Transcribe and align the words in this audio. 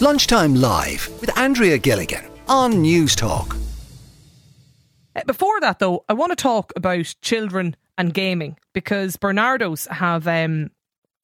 Lunchtime 0.00 0.54
Live 0.54 1.08
with 1.20 1.36
Andrea 1.36 1.76
Gilligan 1.76 2.24
on 2.46 2.74
Newstalk. 2.74 3.58
Uh, 5.16 5.22
Before 5.26 5.58
that, 5.60 5.80
though, 5.80 6.04
I 6.08 6.12
want 6.12 6.30
to 6.30 6.36
talk 6.36 6.72
about 6.76 7.16
children 7.20 7.74
and 7.98 8.14
gaming 8.14 8.56
because 8.72 9.16
Barnardos 9.16 9.88
have 9.88 10.28
um, 10.28 10.70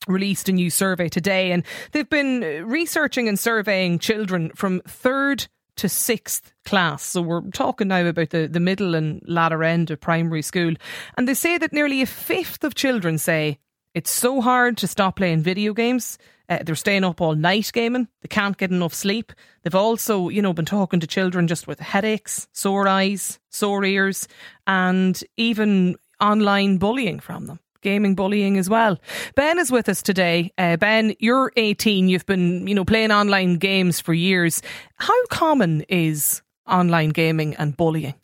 released 0.09 0.49
a 0.49 0.53
new 0.53 0.71
survey 0.71 1.09
today 1.09 1.53
and 1.53 1.63
they've 1.93 2.11
been 2.11 2.43
uh, 2.43 2.67
researching 2.67 3.29
and 3.29 3.39
surveying 3.39 4.01
children 4.01 4.51
from 4.57 4.81
third 4.89 5.47
to 5.77 5.89
sixth 5.89 6.53
class. 6.65 7.05
So 7.05 7.23
we're 7.23 7.49
talking 7.53 7.87
now 7.87 8.05
about 8.05 8.31
the, 8.31 8.49
the 8.49 8.59
middle 8.59 8.97
and 8.97 9.23
latter 9.25 9.63
end 9.63 9.93
of 9.93 10.01
primary 10.01 10.43
school. 10.43 10.75
And 11.17 11.29
they 11.29 11.35
say 11.35 11.59
that 11.59 11.73
nearly 11.73 12.03
a 12.03 12.07
fifth 12.07 12.65
of 12.65 12.75
children 12.75 13.19
say 13.19 13.61
it's 13.95 14.11
so 14.11 14.41
hard 14.41 14.77
to 14.79 14.89
stop 14.89 15.15
playing 15.15 15.43
video 15.43 15.75
games. 15.75 16.19
Uh, 16.49 16.59
they're 16.63 16.75
staying 16.75 17.05
up 17.05 17.21
all 17.21 17.35
night 17.35 17.71
gaming. 17.73 18.09
They 18.21 18.29
can't 18.29 18.57
get 18.57 18.71
enough 18.71 18.95
sleep. 18.95 19.33
They've 19.63 19.75
also, 19.75 20.29
you 20.29 20.43
know, 20.43 20.53
been 20.53 20.65
talking 20.65 21.01
to 21.01 21.07
children 21.07 21.49
just 21.49 21.67
with 21.67 21.81
headaches, 21.81 22.49
sore 22.53 22.87
eyes, 22.87 23.39
sore 23.49 23.85
ears, 23.85 24.29
and 24.67 25.23
even 25.37 25.97
online 26.21 26.79
bullying 26.79 27.21
from 27.21 27.47
them. 27.47 27.61
Gaming 27.81 28.15
bullying 28.15 28.57
as 28.57 28.71
well. 28.71 28.99
Ben 29.35 29.59
is 29.59 29.71
with 29.71 29.89
us 29.91 30.01
today. 30.03 30.53
Uh, 30.57 30.77
ben, 30.77 31.15
you're 31.19 31.53
18. 31.57 32.09
You've 32.09 32.25
been, 32.25 32.67
you 32.67 32.75
know, 32.75 32.85
playing 32.85 33.11
online 33.11 33.57
games 33.57 34.01
for 34.01 34.15
years. 34.15 34.63
How 34.97 35.27
common 35.27 35.83
is 35.83 36.43
online 36.67 37.11
gaming 37.11 37.55
and 37.57 37.77
bullying? 37.77 38.15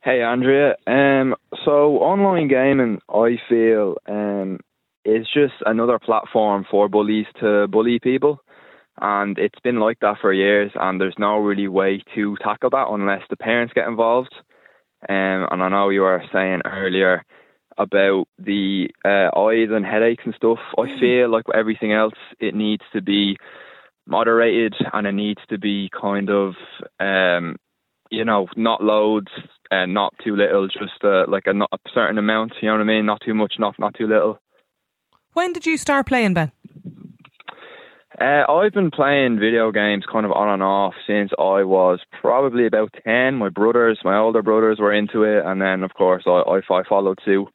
Hey 0.00 0.20
Andrea. 0.20 0.74
Um, 0.86 1.36
so 1.64 1.98
online 1.98 2.48
gaming, 2.48 3.00
I 3.08 3.38
feel, 3.48 3.96
um, 4.06 4.58
is 5.04 5.26
just 5.32 5.54
another 5.66 5.98
platform 5.98 6.64
for 6.70 6.88
bullies 6.88 7.26
to 7.40 7.66
bully 7.68 7.98
people, 7.98 8.40
and 9.00 9.38
it's 9.38 9.60
been 9.60 9.80
like 9.80 9.98
that 10.00 10.18
for 10.20 10.32
years. 10.32 10.70
And 10.74 11.00
there's 11.00 11.18
no 11.18 11.38
really 11.38 11.68
way 11.68 12.02
to 12.14 12.36
tackle 12.42 12.70
that 12.70 12.88
unless 12.90 13.22
the 13.30 13.36
parents 13.36 13.72
get 13.74 13.88
involved. 13.88 14.34
Um, 15.08 15.48
and 15.50 15.62
I 15.62 15.68
know 15.68 15.88
you 15.88 16.02
were 16.02 16.22
saying 16.32 16.62
earlier 16.64 17.24
about 17.78 18.26
the 18.38 18.88
uh, 19.04 19.36
eyes 19.36 19.68
and 19.70 19.84
headaches 19.84 20.22
and 20.24 20.34
stuff. 20.34 20.58
I 20.78 20.98
feel 21.00 21.30
like 21.30 21.44
everything 21.54 21.92
else, 21.92 22.14
it 22.38 22.54
needs 22.54 22.82
to 22.92 23.02
be 23.02 23.36
moderated 24.06 24.74
and 24.92 25.06
it 25.06 25.12
needs 25.12 25.40
to 25.48 25.58
be 25.58 25.90
kind 25.98 26.30
of, 26.30 26.54
um, 27.00 27.56
you 28.10 28.24
know, 28.24 28.46
not 28.56 28.82
loads 28.82 29.28
and 29.70 29.94
not 29.94 30.14
too 30.22 30.36
little, 30.36 30.68
just 30.68 31.02
uh, 31.02 31.24
like 31.28 31.44
a, 31.46 31.52
not 31.52 31.70
a 31.72 31.78
certain 31.94 32.18
amount. 32.18 32.52
You 32.60 32.68
know 32.68 32.74
what 32.74 32.82
I 32.82 32.84
mean? 32.84 33.06
Not 33.06 33.22
too 33.24 33.34
much, 33.34 33.54
not 33.58 33.78
not 33.78 33.94
too 33.94 34.06
little. 34.06 34.38
When 35.34 35.52
did 35.52 35.64
you 35.64 35.76
start 35.76 36.06
playing, 36.06 36.34
Ben? 36.34 36.52
Uh, 38.20 38.44
I've 38.48 38.72
been 38.72 38.90
playing 38.90 39.38
video 39.40 39.72
games 39.72 40.04
kind 40.10 40.26
of 40.26 40.32
on 40.32 40.48
and 40.50 40.62
off 40.62 40.94
since 41.06 41.30
I 41.38 41.64
was 41.64 42.00
probably 42.20 42.66
about 42.66 42.94
10. 43.02 43.36
My 43.36 43.48
brothers, 43.48 43.98
my 44.04 44.16
older 44.16 44.42
brothers 44.42 44.78
were 44.78 44.92
into 44.92 45.22
it, 45.22 45.44
and 45.44 45.60
then, 45.60 45.82
of 45.82 45.94
course, 45.94 46.24
I, 46.26 46.42
I, 46.42 46.58
I 46.58 46.82
followed 46.86 47.18
suit. 47.24 47.48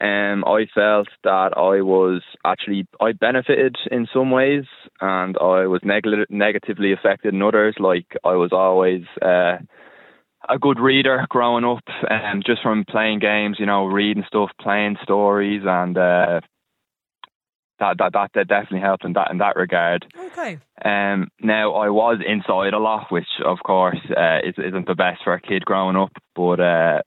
Um, 0.00 0.44
I 0.46 0.66
felt 0.72 1.08
that 1.24 1.56
I 1.56 1.80
was 1.80 2.22
actually, 2.44 2.86
I 3.00 3.12
benefited 3.12 3.76
in 3.90 4.06
some 4.12 4.30
ways, 4.30 4.64
and 5.00 5.36
I 5.40 5.66
was 5.66 5.80
neg- 5.82 6.04
negatively 6.30 6.92
affected 6.92 7.32
in 7.34 7.42
others. 7.42 7.74
Like, 7.80 8.06
I 8.22 8.34
was 8.34 8.50
always 8.52 9.02
uh, 9.20 9.56
a 10.48 10.58
good 10.60 10.78
reader 10.78 11.26
growing 11.30 11.64
up, 11.64 11.82
and 12.08 12.44
just 12.46 12.62
from 12.62 12.84
playing 12.88 13.20
games, 13.20 13.56
you 13.58 13.66
know, 13.66 13.86
reading 13.86 14.24
stuff, 14.28 14.50
playing 14.60 14.96
stories, 15.02 15.62
and 15.64 15.96
uh, 15.96 16.40
that, 17.80 17.98
that 17.98 18.12
that 18.12 18.30
that 18.34 18.48
definitely 18.48 18.80
helped 18.80 19.04
in 19.04 19.12
that 19.14 19.30
in 19.30 19.38
that 19.38 19.56
regard. 19.56 20.06
Okay. 20.26 20.58
Um, 20.84 21.28
now 21.40 21.74
I 21.74 21.88
was 21.88 22.18
inside 22.26 22.72
a 22.74 22.78
lot, 22.78 23.10
which 23.10 23.26
of 23.44 23.58
course 23.64 23.98
uh, 24.16 24.38
is, 24.44 24.54
isn't 24.58 24.86
the 24.86 24.94
best 24.94 25.22
for 25.24 25.34
a 25.34 25.40
kid 25.40 25.64
growing 25.64 25.96
up. 25.96 26.12
But 26.36 26.60
uh, 26.60 27.02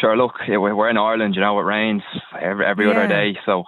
sure, 0.00 0.16
look, 0.16 0.34
we're 0.48 0.74
we're 0.74 0.90
in 0.90 0.96
Ireland. 0.98 1.34
You 1.34 1.40
know, 1.42 1.58
it 1.58 1.62
rains 1.62 2.02
every 2.40 2.64
every 2.66 2.86
Yeah. 2.86 2.92
other 2.92 3.06
day, 3.06 3.36
so 3.44 3.64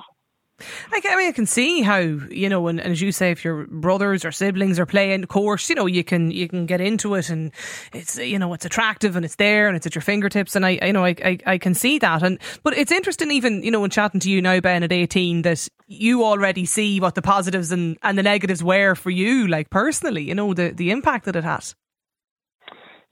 I, 0.61 1.17
mean, 1.17 1.29
I 1.29 1.33
can 1.33 1.47
see 1.47 1.83
how 1.83 1.99
you 1.99 2.49
know, 2.49 2.67
and, 2.67 2.81
and 2.81 2.93
as 2.93 3.01
you 3.01 3.13
say, 3.13 3.31
if 3.31 3.45
your 3.45 3.67
brothers 3.67 4.25
or 4.25 4.33
siblings 4.33 4.79
are 4.79 4.87
playing, 4.87 5.23
of 5.23 5.29
course, 5.29 5.69
you 5.69 5.77
know, 5.77 5.87
you 5.87 6.03
can 6.03 6.31
you 6.31 6.49
can 6.49 6.67
get 6.67 6.81
into 6.81 7.15
it, 7.15 7.31
and 7.31 7.53
it's 7.93 8.19
you 8.19 8.39
know, 8.39 8.53
it's 8.55 8.65
attractive 8.65 9.15
and 9.15 9.25
it's 9.25 9.37
there 9.37 9.69
and 9.69 9.77
it's 9.77 9.87
at 9.87 9.95
your 9.95 10.03
fingertips, 10.03 10.57
and 10.57 10.67
I, 10.67 10.79
I 10.83 10.91
know, 10.91 11.05
I, 11.05 11.15
I, 11.25 11.39
I 11.47 11.59
can 11.59 11.75
see 11.75 11.99
that, 12.01 12.23
and 12.23 12.39
but 12.65 12.77
it's 12.77 12.93
interesting, 12.93 13.31
even 13.31 13.63
you 13.63 13.71
know, 13.71 13.81
when 13.81 13.91
chatting 13.91 14.21
to 14.21 14.31
you 14.31 14.43
now, 14.43 14.61
Ben, 14.61 14.83
at 14.83 14.93
eighteen, 14.93 15.43
that 15.43 15.69
you 15.87 16.25
already 16.25 16.67
see 16.67 17.01
what 17.01 17.15
the 17.15 17.23
positives 17.23 17.73
and, 17.73 17.97
and 18.03 18.19
the 18.19 18.23
negatives 18.23 18.63
were 18.63 18.95
for 18.95 19.11
you, 19.11 19.47
like 19.47 19.71
personally, 19.71 20.23
you 20.23 20.35
know, 20.35 20.55
the 20.55 20.71
the 20.71 20.91
impact 20.91 21.25
that 21.27 21.37
it 21.37 21.45
had. 21.45 21.65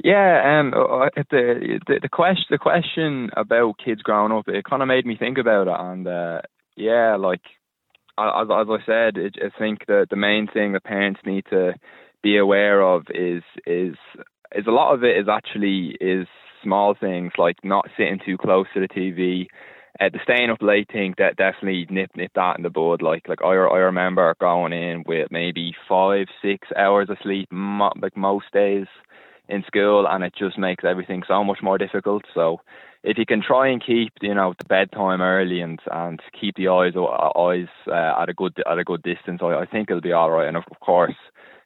Yeah, 0.02 0.60
um, 0.60 0.72
the 0.72 1.80
the 1.86 2.00
the 2.02 2.08
question 2.08 2.44
the 2.50 2.58
question 2.58 3.30
about 3.36 3.78
kids 3.82 4.02
growing 4.02 4.32
up, 4.32 4.46
it 4.46 4.64
kind 4.64 4.82
of 4.82 4.88
made 4.88 5.06
me 5.06 5.16
think 5.16 5.38
about 5.38 5.68
it, 5.68 5.74
and 5.78 6.06
uh, 6.06 6.40
yeah, 6.76 7.16
like 7.16 7.42
as 8.18 8.48
as 8.50 8.66
I 8.70 8.78
said, 8.86 9.16
it, 9.18 9.36
I 9.42 9.56
think 9.58 9.86
that 9.88 10.06
the 10.10 10.16
main 10.16 10.48
thing 10.52 10.72
the 10.72 10.80
parents 10.80 11.20
need 11.24 11.44
to 11.50 11.74
be 12.22 12.36
aware 12.38 12.82
of 12.82 13.02
is 13.14 13.42
is 13.66 13.96
is 14.54 14.66
a 14.66 14.70
lot 14.70 14.94
of 14.94 15.04
it 15.04 15.16
is 15.18 15.28
actually 15.28 15.96
is 16.00 16.26
small 16.62 16.94
things 16.98 17.32
like 17.38 17.56
not 17.62 17.86
sitting 17.96 18.20
too 18.24 18.38
close 18.38 18.66
to 18.74 18.80
the 18.80 18.88
TV. 18.88 19.46
Uh, 19.98 20.10
the 20.12 20.18
staying 20.24 20.50
up 20.50 20.60
late 20.60 20.88
thing 20.92 21.14
that 21.16 21.36
definitely 21.36 21.86
nip 21.88 22.10
nip 22.16 22.30
that 22.34 22.56
in 22.58 22.62
the 22.62 22.70
bud. 22.70 23.02
Like 23.02 23.28
like 23.28 23.42
I 23.42 23.48
I 23.48 23.78
remember 23.78 24.34
going 24.40 24.72
in 24.72 25.04
with 25.06 25.28
maybe 25.30 25.72
five 25.88 26.26
six 26.42 26.68
hours 26.76 27.08
of 27.10 27.18
sleep, 27.22 27.48
mo- 27.50 27.92
like 28.00 28.16
most 28.16 28.46
days 28.52 28.86
in 29.48 29.62
school, 29.66 30.06
and 30.08 30.24
it 30.24 30.34
just 30.36 30.58
makes 30.58 30.84
everything 30.84 31.22
so 31.26 31.44
much 31.44 31.58
more 31.62 31.78
difficult. 31.78 32.24
So 32.34 32.60
if 33.02 33.18
you 33.18 33.26
can 33.26 33.42
try 33.42 33.68
and 33.68 33.84
keep 33.84 34.12
you 34.20 34.34
know 34.34 34.54
the 34.58 34.64
bedtime 34.64 35.20
early 35.20 35.60
and 35.60 35.78
and 35.90 36.20
keep 36.40 36.56
the 36.56 36.68
eyes 36.68 36.94
eyes 37.36 37.68
uh, 37.86 38.20
at 38.22 38.28
a 38.28 38.34
good 38.34 38.54
at 38.70 38.78
a 38.78 38.84
good 38.84 39.02
distance, 39.02 39.40
I, 39.42 39.54
I 39.62 39.66
think 39.66 39.90
it'll 39.90 40.00
be 40.00 40.12
all 40.12 40.30
right. 40.30 40.48
And 40.48 40.56
of 40.56 40.64
course, 40.80 41.14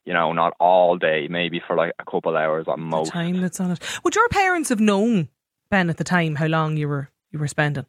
you 0.04 0.12
know, 0.12 0.32
not 0.32 0.54
all 0.60 0.96
day, 0.98 1.28
maybe 1.30 1.60
for 1.66 1.76
like 1.76 1.92
a 1.98 2.10
couple 2.10 2.36
hours 2.36 2.66
at 2.68 2.76
The 2.76 2.82
most. 2.82 3.10
time 3.12 3.40
that's 3.40 3.60
on 3.60 3.70
it. 3.70 3.80
Would 4.04 4.14
your 4.14 4.28
parents 4.28 4.68
have 4.68 4.80
known 4.80 5.28
Ben 5.70 5.88
at 5.90 5.96
the 5.96 6.04
time 6.04 6.34
how 6.36 6.46
long 6.46 6.76
you 6.76 6.88
were 6.88 7.08
you 7.32 7.38
were 7.38 7.48
spending? 7.48 7.86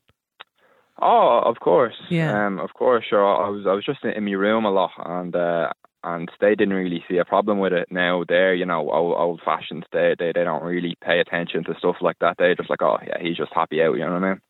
Oh, 1.02 1.42
of 1.46 1.60
course. 1.60 1.96
Yeah. 2.10 2.46
Um, 2.46 2.60
of 2.60 2.74
course. 2.76 3.06
Sure. 3.10 3.26
I 3.26 3.50
was 3.50 3.66
I 3.68 3.74
was 3.74 3.84
just 3.86 4.04
in, 4.04 4.12
in 4.12 4.26
my 4.26 4.32
room 4.34 4.66
a 4.66 4.72
lot, 4.72 4.92
and 5.04 5.36
uh, 5.36 5.70
and 6.04 6.30
they 6.40 6.56
didn't 6.56 6.74
really 6.74 7.04
see 7.10 7.18
a 7.18 7.26
problem 7.26 7.60
with 7.60 7.74
it. 7.74 7.88
Now 7.92 8.24
they're 8.28 8.54
you 8.56 8.66
know 8.66 8.90
old, 8.92 9.16
old 9.18 9.42
fashioned. 9.44 9.86
They 9.92 10.16
they 10.18 10.32
they 10.34 10.44
don't 10.44 10.64
really 10.64 10.96
pay 11.02 11.20
attention 11.20 11.64
to 11.66 11.76
stuff 11.78 11.98
like 12.02 12.20
that. 12.20 12.36
They're 12.38 12.56
just 12.56 12.70
like 12.70 12.82
oh 12.82 12.98
yeah 13.06 13.18
he's 13.22 13.38
just 13.38 13.54
happy 13.54 13.82
out. 13.82 13.94
You 13.94 14.06
know 14.06 14.14
what 14.14 14.24
I 14.24 14.30
mean? 14.30 14.42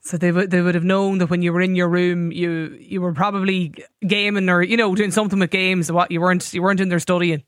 So 0.00 0.16
they 0.16 0.32
would 0.32 0.50
they 0.50 0.62
would 0.62 0.74
have 0.74 0.84
known 0.84 1.18
that 1.18 1.28
when 1.30 1.42
you 1.42 1.52
were 1.52 1.60
in 1.60 1.74
your 1.74 1.88
room, 1.88 2.32
you 2.32 2.76
you 2.80 3.00
were 3.00 3.12
probably 3.12 3.74
gaming 4.06 4.48
or 4.48 4.62
you 4.62 4.76
know 4.76 4.94
doing 4.94 5.10
something 5.10 5.38
with 5.38 5.50
games. 5.50 5.90
What 5.90 6.10
you 6.10 6.20
weren't 6.20 6.52
you 6.54 6.62
weren't 6.62 6.80
in 6.80 6.88
there 6.88 7.00
studying. 7.00 7.42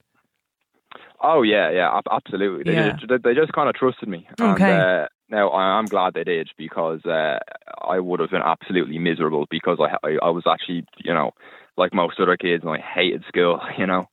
Oh 1.23 1.43
yeah, 1.43 1.71
yeah, 1.71 2.01
absolutely. 2.11 2.65
They 2.65 2.79
Yeah. 2.79 2.97
just, 2.97 3.23
they, 3.23 3.35
just 3.35 3.53
kind 3.53 3.69
of 3.69 3.75
trusted 3.75 4.09
me. 4.09 4.27
Okay. 4.41 4.73
And, 4.73 4.83
uh, 4.83 5.09
now 5.31 5.49
I- 5.51 5.79
I'm 5.79 5.87
glad 5.87 6.15
they 6.15 6.25
did 6.25 6.51
because 6.59 7.05
uh, 7.05 7.39
I 7.83 7.99
would 8.01 8.21
have 8.21 8.31
been 8.31 8.43
absolutely 8.43 8.99
miserable 8.99 9.47
because 9.51 9.79
I, 9.81 9.97
I 10.07 10.19
I 10.23 10.31
was 10.31 10.45
actually 10.51 10.85
you 11.05 11.15
know 11.15 11.33
like 11.77 11.95
most 11.95 12.19
other 12.21 12.37
kids 12.37 12.63
and 12.65 12.73
I 12.73 12.79
hated 12.79 13.25
school. 13.29 13.61
You 13.79 13.87
know. 13.87 14.09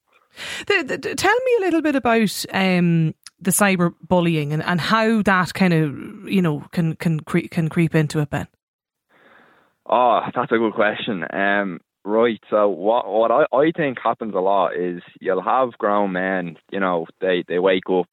The, 0.67 0.83
the- 1.01 1.15
tell 1.15 1.35
me 1.45 1.55
a 1.57 1.61
little 1.61 1.81
bit 1.81 1.95
about 1.95 2.45
um, 2.53 3.15
the 3.39 3.51
cyber 3.51 3.93
bullying 4.07 4.53
and, 4.53 4.61
and 4.63 4.79
how 4.79 5.21
that 5.23 5.53
kind 5.53 5.73
of 5.73 6.29
you 6.29 6.41
know 6.41 6.65
can 6.71 6.95
can 6.95 7.19
cre- 7.21 7.47
can 7.49 7.69
creep 7.69 7.95
into 7.95 8.19
it, 8.19 8.29
Ben. 8.29 8.47
Oh, 9.89 10.19
that's 10.35 10.51
a 10.51 10.57
good 10.57 10.73
question. 10.73 11.25
Um, 11.33 11.79
right. 12.03 12.39
So 12.49 12.67
what 12.69 13.07
what 13.07 13.31
I, 13.31 13.45
I 13.55 13.71
think 13.75 13.97
happens 14.03 14.33
a 14.35 14.39
lot 14.39 14.75
is 14.75 15.01
you'll 15.19 15.41
have 15.41 15.77
grown 15.77 16.11
men. 16.11 16.57
You 16.71 16.79
know, 16.79 17.07
they 17.21 17.43
they 17.47 17.59
wake 17.59 17.89
up. 17.89 18.09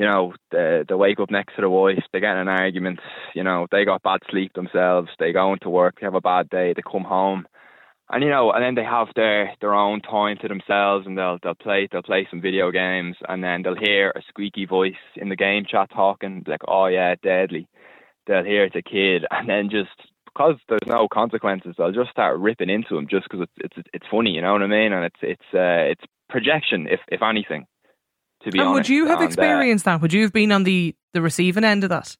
You 0.00 0.06
know, 0.06 0.32
they 0.50 0.82
they 0.88 0.94
wake 0.94 1.20
up 1.20 1.30
next 1.30 1.56
to 1.56 1.60
the 1.60 1.68
wife. 1.68 2.02
They 2.10 2.20
get 2.20 2.32
in 2.32 2.38
an 2.38 2.48
argument. 2.48 3.00
You 3.34 3.44
know, 3.44 3.66
they 3.70 3.84
got 3.84 4.02
bad 4.02 4.20
sleep 4.30 4.54
themselves. 4.54 5.10
They 5.18 5.30
go 5.30 5.52
into 5.52 5.68
work. 5.68 5.96
They 6.00 6.06
have 6.06 6.14
a 6.14 6.22
bad 6.22 6.48
day. 6.48 6.72
They 6.74 6.80
come 6.90 7.04
home. 7.04 7.44
And 8.08 8.24
you 8.24 8.30
know, 8.30 8.50
and 8.50 8.64
then 8.64 8.76
they 8.76 8.88
have 8.88 9.08
their 9.14 9.52
their 9.60 9.74
own 9.74 10.00
time 10.00 10.38
to 10.40 10.48
themselves, 10.48 11.06
and 11.06 11.18
they'll 11.18 11.36
they'll 11.42 11.54
play 11.54 11.86
they'll 11.92 12.00
play 12.00 12.26
some 12.30 12.40
video 12.40 12.70
games, 12.70 13.16
and 13.28 13.44
then 13.44 13.60
they'll 13.60 13.76
hear 13.76 14.08
a 14.16 14.22
squeaky 14.26 14.64
voice 14.64 15.02
in 15.16 15.28
the 15.28 15.36
game 15.36 15.64
chat 15.70 15.90
talking 15.90 16.44
like, 16.46 16.62
"Oh 16.66 16.86
yeah, 16.86 17.14
deadly." 17.22 17.68
They'll 18.26 18.42
hear 18.42 18.64
it's 18.64 18.76
a 18.76 18.80
kid, 18.80 19.26
and 19.30 19.50
then 19.50 19.68
just 19.68 19.90
because 20.24 20.56
there's 20.70 20.86
no 20.86 21.08
consequences, 21.12 21.74
they'll 21.76 21.92
just 21.92 22.10
start 22.10 22.38
ripping 22.38 22.70
into 22.70 22.96
him 22.96 23.06
just 23.06 23.28
because 23.28 23.46
it's 23.46 23.76
it's 23.76 23.88
it's 23.92 24.06
funny, 24.10 24.30
you 24.30 24.40
know 24.40 24.54
what 24.54 24.62
I 24.62 24.66
mean? 24.66 24.94
And 24.94 25.04
it's 25.04 25.20
it's 25.20 25.50
uh, 25.52 25.92
it's 25.92 26.04
projection, 26.30 26.86
if 26.90 27.00
if 27.08 27.20
anything. 27.20 27.66
To 28.42 28.50
be 28.50 28.58
and 28.58 28.72
would 28.72 28.88
you 28.88 29.06
have 29.06 29.18
And, 29.20 29.24
uh, 29.24 29.26
experienced 29.26 29.84
that? 29.84 30.00
Would 30.00 30.12
you 30.12 30.22
have 30.22 30.32
been 30.32 30.52
on 30.52 30.64
the 30.64 30.94
the 31.12 31.20
receiving 31.20 31.64
end 31.64 31.84
of 31.84 31.90
that? 31.90 32.16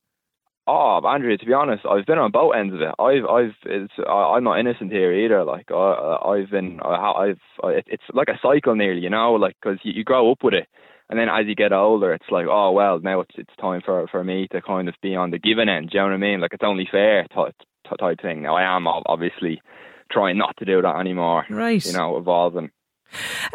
Oh, 0.67 1.01
Andrea, 1.05 1.37
to 1.37 1.47
be 1.47 1.53
honest, 1.53 1.85
I've 1.85 2.07
been 2.07 2.19
on 2.19 2.31
both 2.31 2.55
ends 2.55 2.75
of 2.75 2.81
it. 2.81 2.95
I've, 2.99 3.25
I've, 3.25 3.55
it's, 3.65 3.93
I'm 4.09 4.45
not 4.45 4.61
innocent 4.61 4.93
here 4.93 5.13
either. 5.13 5.43
Like, 5.43 5.67
I, 5.73 6.19
I've 6.25 6.51
been, 6.51 6.79
I've, 6.81 7.41
it's 7.65 8.05
like 8.13 8.29
a 8.29 8.39
cycle 8.41 8.77
nearly, 8.77 9.01
you 9.01 9.11
know, 9.11 9.33
like 9.33 9.57
because 9.61 9.81
you, 9.83 9.93
you 9.97 10.05
grow 10.05 10.31
up 10.31 10.45
with 10.45 10.55
it, 10.55 10.69
and 11.09 11.19
then 11.19 11.29
as 11.29 11.47
you 11.47 11.57
get 11.57 11.73
older, 11.73 12.13
it's 12.13 12.31
like, 12.31 12.47
oh 12.49 12.71
well, 12.71 13.01
now 13.01 13.21
it's 13.21 13.35
it's 13.37 13.57
time 13.61 13.81
for 13.85 14.07
for 14.09 14.23
me 14.23 14.47
to 14.53 14.63
kind 14.63 14.89
of 14.89 14.95
be 15.03 15.17
on 15.17 15.33
the 15.33 15.41
giving 15.41 15.69
end. 15.69 15.91
Do 15.91 15.99
you 15.99 16.03
know 16.03 16.09
what 16.09 16.15
I 16.15 16.19
mean? 16.19 16.41
Like 16.41 16.53
it's 16.53 16.63
only 16.65 16.87
fair 16.89 17.27
type 17.35 17.57
type 17.99 18.21
thing. 18.23 18.43
Now 18.43 18.55
I 18.55 18.77
am 18.77 18.87
obviously 18.87 19.61
trying 20.13 20.39
not 20.39 20.57
to 20.59 20.65
do 20.65 20.83
that 20.83 21.01
anymore. 21.01 21.47
Right. 21.51 21.85
You 21.85 21.95
know, 21.95 22.17
evolving. 22.17 22.71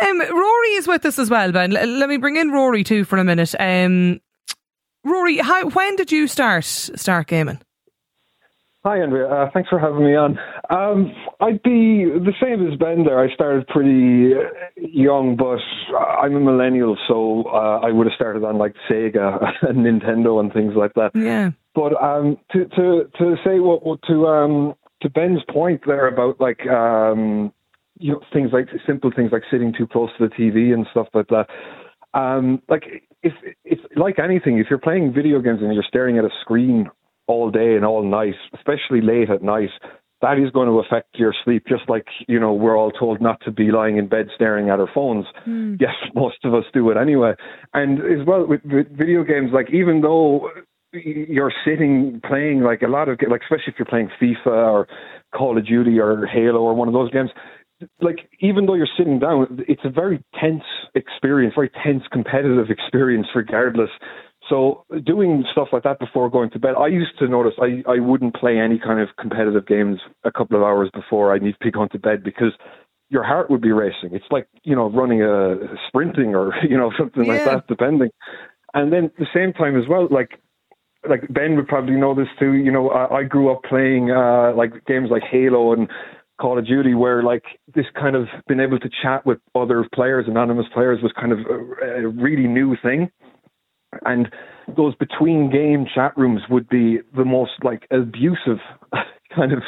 Um, 0.02 0.20
Rory 0.20 0.74
is 0.76 0.88
with 0.88 1.06
us 1.06 1.20
as 1.20 1.30
well, 1.30 1.52
Ben. 1.52 1.76
L- 1.76 1.88
let 1.88 2.10
me 2.10 2.18
bring 2.18 2.38
in 2.38 2.52
Rory 2.52 2.84
too 2.84 3.06
for 3.06 3.18
a 3.18 3.24
minute. 3.24 3.54
Um, 3.60 4.22
Rory, 5.04 5.38
how 5.38 5.70
when 5.70 5.96
did 5.96 6.12
you 6.12 6.28
start 6.28 6.66
start 6.66 7.28
gaming? 7.28 7.60
Hi, 8.86 9.02
Andrea. 9.02 9.28
Uh, 9.28 9.50
thanks 9.52 9.68
for 9.68 9.80
having 9.80 10.06
me 10.06 10.16
on. 10.16 10.38
Um, 10.70 11.12
I'd 11.42 11.64
be 11.64 12.06
the 12.06 12.34
same 12.40 12.72
as 12.72 12.78
Ben 12.78 13.04
there. 13.04 13.20
I 13.20 13.34
started 13.34 13.66
pretty 13.68 14.36
young, 14.78 15.36
but 15.36 15.58
I'm 15.98 16.36
a 16.36 16.40
millennial, 16.40 16.96
so 17.08 17.46
uh, 17.48 17.80
I 17.84 17.92
would 17.92 18.06
have 18.06 18.14
started 18.14 18.44
on 18.44 18.60
like 18.60 18.76
Sega 18.88 19.44
and 19.64 19.80
Nintendo 19.80 20.40
and 20.40 20.54
things 20.54 20.74
like 20.76 20.94
that. 20.94 21.12
Yeah. 21.16 21.52
But 21.74 22.00
um, 22.00 22.38
to 22.52 22.66
to 22.66 23.10
to 23.18 23.36
say 23.44 23.60
what, 23.60 23.84
what 23.84 24.04
to 24.04 24.28
um, 24.28 24.76
to 25.02 25.10
Ben's 25.10 25.42
point 25.52 25.82
there 25.88 26.08
about 26.08 26.40
like 26.40 26.66
um, 26.68 27.52
you 27.98 28.14
know 28.14 28.22
things 28.34 28.50
like 28.52 28.68
simple 28.86 29.12
things 29.16 29.32
like 29.32 29.44
sitting 29.52 29.74
too 29.78 29.88
close 29.88 30.10
to 30.18 30.28
the 30.28 30.36
TV 30.36 30.74
and 30.74 30.86
stuff 30.92 31.08
like 31.14 31.28
that. 31.28 31.48
Um, 32.14 32.62
like 32.70 33.04
if 33.24 33.34
it's 33.64 33.82
like 33.96 34.20
anything, 34.20 34.58
if 34.60 34.68
you're 34.70 34.80
playing 34.80 35.14
video 35.14 35.42
games 35.42 35.60
and 35.62 35.74
you're 35.74 35.84
staring 35.88 36.18
at 36.18 36.26
a 36.26 36.30
screen 36.42 36.90
all 37.28 37.52
day 37.52 37.76
and 37.76 37.86
all 37.86 38.04
night, 38.04 38.36
especially 38.54 39.02
late 39.02 39.30
at 39.30 39.42
night, 39.42 39.70
that 40.22 40.38
is 40.40 40.50
going 40.52 40.68
to 40.68 40.80
affect 40.80 41.10
your 41.16 41.34
sleep. 41.44 41.66
Just 41.68 41.90
like 41.90 42.08
you 42.28 42.40
know, 42.40 42.54
we're 42.54 42.78
all 42.78 42.92
told 42.92 43.22
not 43.22 43.42
to 43.46 43.52
be 43.52 43.72
lying 43.72 43.98
in 43.98 44.08
bed 44.08 44.28
staring 44.36 44.70
at 44.70 44.80
our 44.80 44.90
phones. 44.94 45.26
Mm. 45.48 45.78
Yes, 45.80 45.94
most 46.16 46.38
of 46.44 46.54
us 46.54 46.64
do 46.74 46.90
it 46.90 46.98
anyway. 46.98 47.34
And 47.74 48.00
as 48.00 48.26
well 48.26 48.46
with, 48.46 48.62
with 48.66 48.88
video 48.96 49.24
games, 49.24 49.52
like 49.54 49.70
even 49.74 50.02
though 50.02 50.50
you're 50.94 51.54
sitting 51.66 52.22
playing 52.26 52.62
like 52.62 52.82
a 52.82 52.88
lot 52.88 53.10
of 53.10 53.20
like 53.30 53.42
especially 53.42 53.74
if 53.74 53.76
you're 53.78 53.86
playing 53.86 54.10
FIFA 54.22 54.48
or 54.48 54.88
Call 55.36 55.58
of 55.58 55.68
Duty 55.68 56.00
or 56.00 56.26
Halo 56.26 56.62
or 56.62 56.74
one 56.74 56.88
of 56.88 56.94
those 56.94 57.12
games 57.12 57.30
like 58.02 58.30
even 58.40 58.66
though 58.66 58.76
you're 58.76 58.88
sitting 58.98 59.20
down 59.20 59.64
it's 59.68 59.82
a 59.84 59.90
very 59.90 60.24
tense 60.40 60.64
experience 60.96 61.54
very 61.56 61.70
tense 61.84 62.04
competitive 62.12 62.70
experience 62.70 63.28
regardless 63.36 63.90
so 64.50 64.86
doing 65.04 65.44
stuff 65.52 65.70
like 65.72 65.84
that 65.84 66.00
before 66.00 66.30
going 66.30 66.52
to 66.52 66.60
bed, 66.60 66.76
I 66.80 66.88
used 66.88 67.18
to 67.20 67.28
notice 67.28 67.54
I, 67.60 67.84
I 67.90 68.00
wouldn't 68.00 68.36
play 68.36 68.60
any 68.60 68.80
kind 68.80 69.00
of 69.00 69.10
competitive 69.20 69.66
games 69.66 70.00
a 70.24 70.32
couple 70.32 70.58
of 70.58 70.64
hours 70.64 70.90
before 70.94 71.34
I 71.34 71.40
need 71.40 71.54
to 71.54 71.66
be 71.66 71.72
going 71.72 71.90
to 71.90 72.00
bed 72.00 72.24
because 72.24 72.54
your 73.10 73.24
heart 73.24 73.50
would 73.50 73.62
be 73.62 73.72
racing. 73.72 74.10
It's 74.14 74.26
like, 74.30 74.48
you 74.64 74.76
know, 74.76 74.90
running 74.90 75.22
a 75.22 75.56
sprinting 75.88 76.36
or, 76.36 76.54
you 76.70 76.78
know, 76.78 76.92
something 76.98 77.26
yeah. 77.26 77.34
like 77.34 77.46
that, 77.46 77.68
depending. 77.68 78.10
And 78.74 78.92
then 78.92 79.06
at 79.06 79.18
the 79.18 79.28
same 79.34 79.54
time 79.54 79.78
as 79.78 79.88
well, 79.90 80.08
like 80.12 80.40
like 81.08 81.22
Ben 81.30 81.56
would 81.56 81.68
probably 81.68 81.96
know 81.96 82.16
this 82.16 82.28
too. 82.40 82.54
You 82.54 82.72
know, 82.72 82.90
I, 82.90 83.20
I 83.20 83.24
grew 83.24 83.52
up 83.52 83.64
playing 83.64 84.12
uh, 84.12 84.54
like 84.56 84.86
games 84.86 85.10
like 85.12 85.22
Halo 85.24 85.74
and 85.74 85.88
Call 86.40 86.60
of 86.60 86.68
Duty, 86.68 86.94
where 86.94 87.24
like 87.24 87.44
this 87.74 87.86
kind 88.00 88.16
of 88.16 88.28
being 88.48 88.60
able 88.60 88.80
to 88.80 88.90
chat 89.02 89.26
with 89.26 89.40
other 89.56 89.88
players, 89.94 90.26
anonymous 90.28 90.66
players, 90.74 91.00
was 91.02 91.12
kind 91.20 91.32
of 91.32 91.40
a, 91.40 92.06
a 92.06 92.08
really 92.08 92.48
new 92.48 92.76
thing. 92.82 93.10
And 94.06 94.28
those 94.76 94.96
between 94.96 95.50
game 95.50 95.86
chat 95.94 96.18
rooms 96.18 96.42
would 96.50 96.68
be 96.68 97.00
the 97.16 97.26
most 97.26 97.52
like 97.64 97.88
abusive 97.92 98.60
kind 99.36 99.54
of 99.54 99.60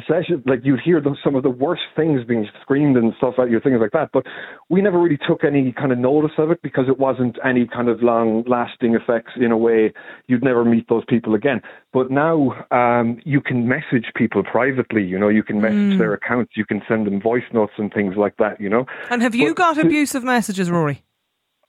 session. 0.00 0.42
Like 0.46 0.60
you'd 0.64 0.80
hear 0.80 1.00
the, 1.00 1.16
some 1.22 1.34
of 1.34 1.42
the 1.42 1.50
worst 1.50 1.82
things 1.94 2.24
being 2.24 2.46
screamed 2.62 2.96
and 2.96 3.12
stuff 3.18 3.34
at 3.38 3.50
you, 3.50 3.60
things 3.60 3.78
like 3.80 3.92
that. 3.92 4.10
But 4.12 4.24
we 4.68 4.80
never 4.80 4.98
really 5.00 5.18
took 5.28 5.44
any 5.44 5.72
kind 5.72 5.92
of 5.92 5.98
notice 5.98 6.32
of 6.38 6.50
it 6.50 6.60
because 6.62 6.84
it 6.88 6.98
wasn't 6.98 7.38
any 7.44 7.66
kind 7.66 7.88
of 7.88 8.02
long 8.02 8.44
lasting 8.46 8.94
effects 8.94 9.32
in 9.36 9.52
a 9.52 9.56
way 9.56 9.92
you'd 10.26 10.44
never 10.44 10.64
meet 10.64 10.88
those 10.88 11.04
people 11.08 11.34
again. 11.34 11.60
But 11.92 12.10
now 12.10 12.52
um, 12.70 13.20
you 13.24 13.40
can 13.40 13.68
message 13.68 14.06
people 14.16 14.42
privately. 14.42 15.02
You 15.04 15.18
know, 15.18 15.28
you 15.28 15.42
can 15.42 15.60
message 15.60 15.94
mm. 15.94 15.98
their 15.98 16.14
accounts, 16.14 16.52
you 16.56 16.64
can 16.64 16.82
send 16.88 17.06
them 17.06 17.20
voice 17.20 17.44
notes 17.52 17.74
and 17.78 17.92
things 17.92 18.14
like 18.16 18.36
that. 18.38 18.60
You 18.60 18.68
know. 18.68 18.86
And 19.10 19.22
have 19.22 19.34
you 19.34 19.50
but 19.50 19.56
got 19.56 19.78
abusive 19.78 20.24
messages, 20.24 20.70
Rory? 20.70 21.02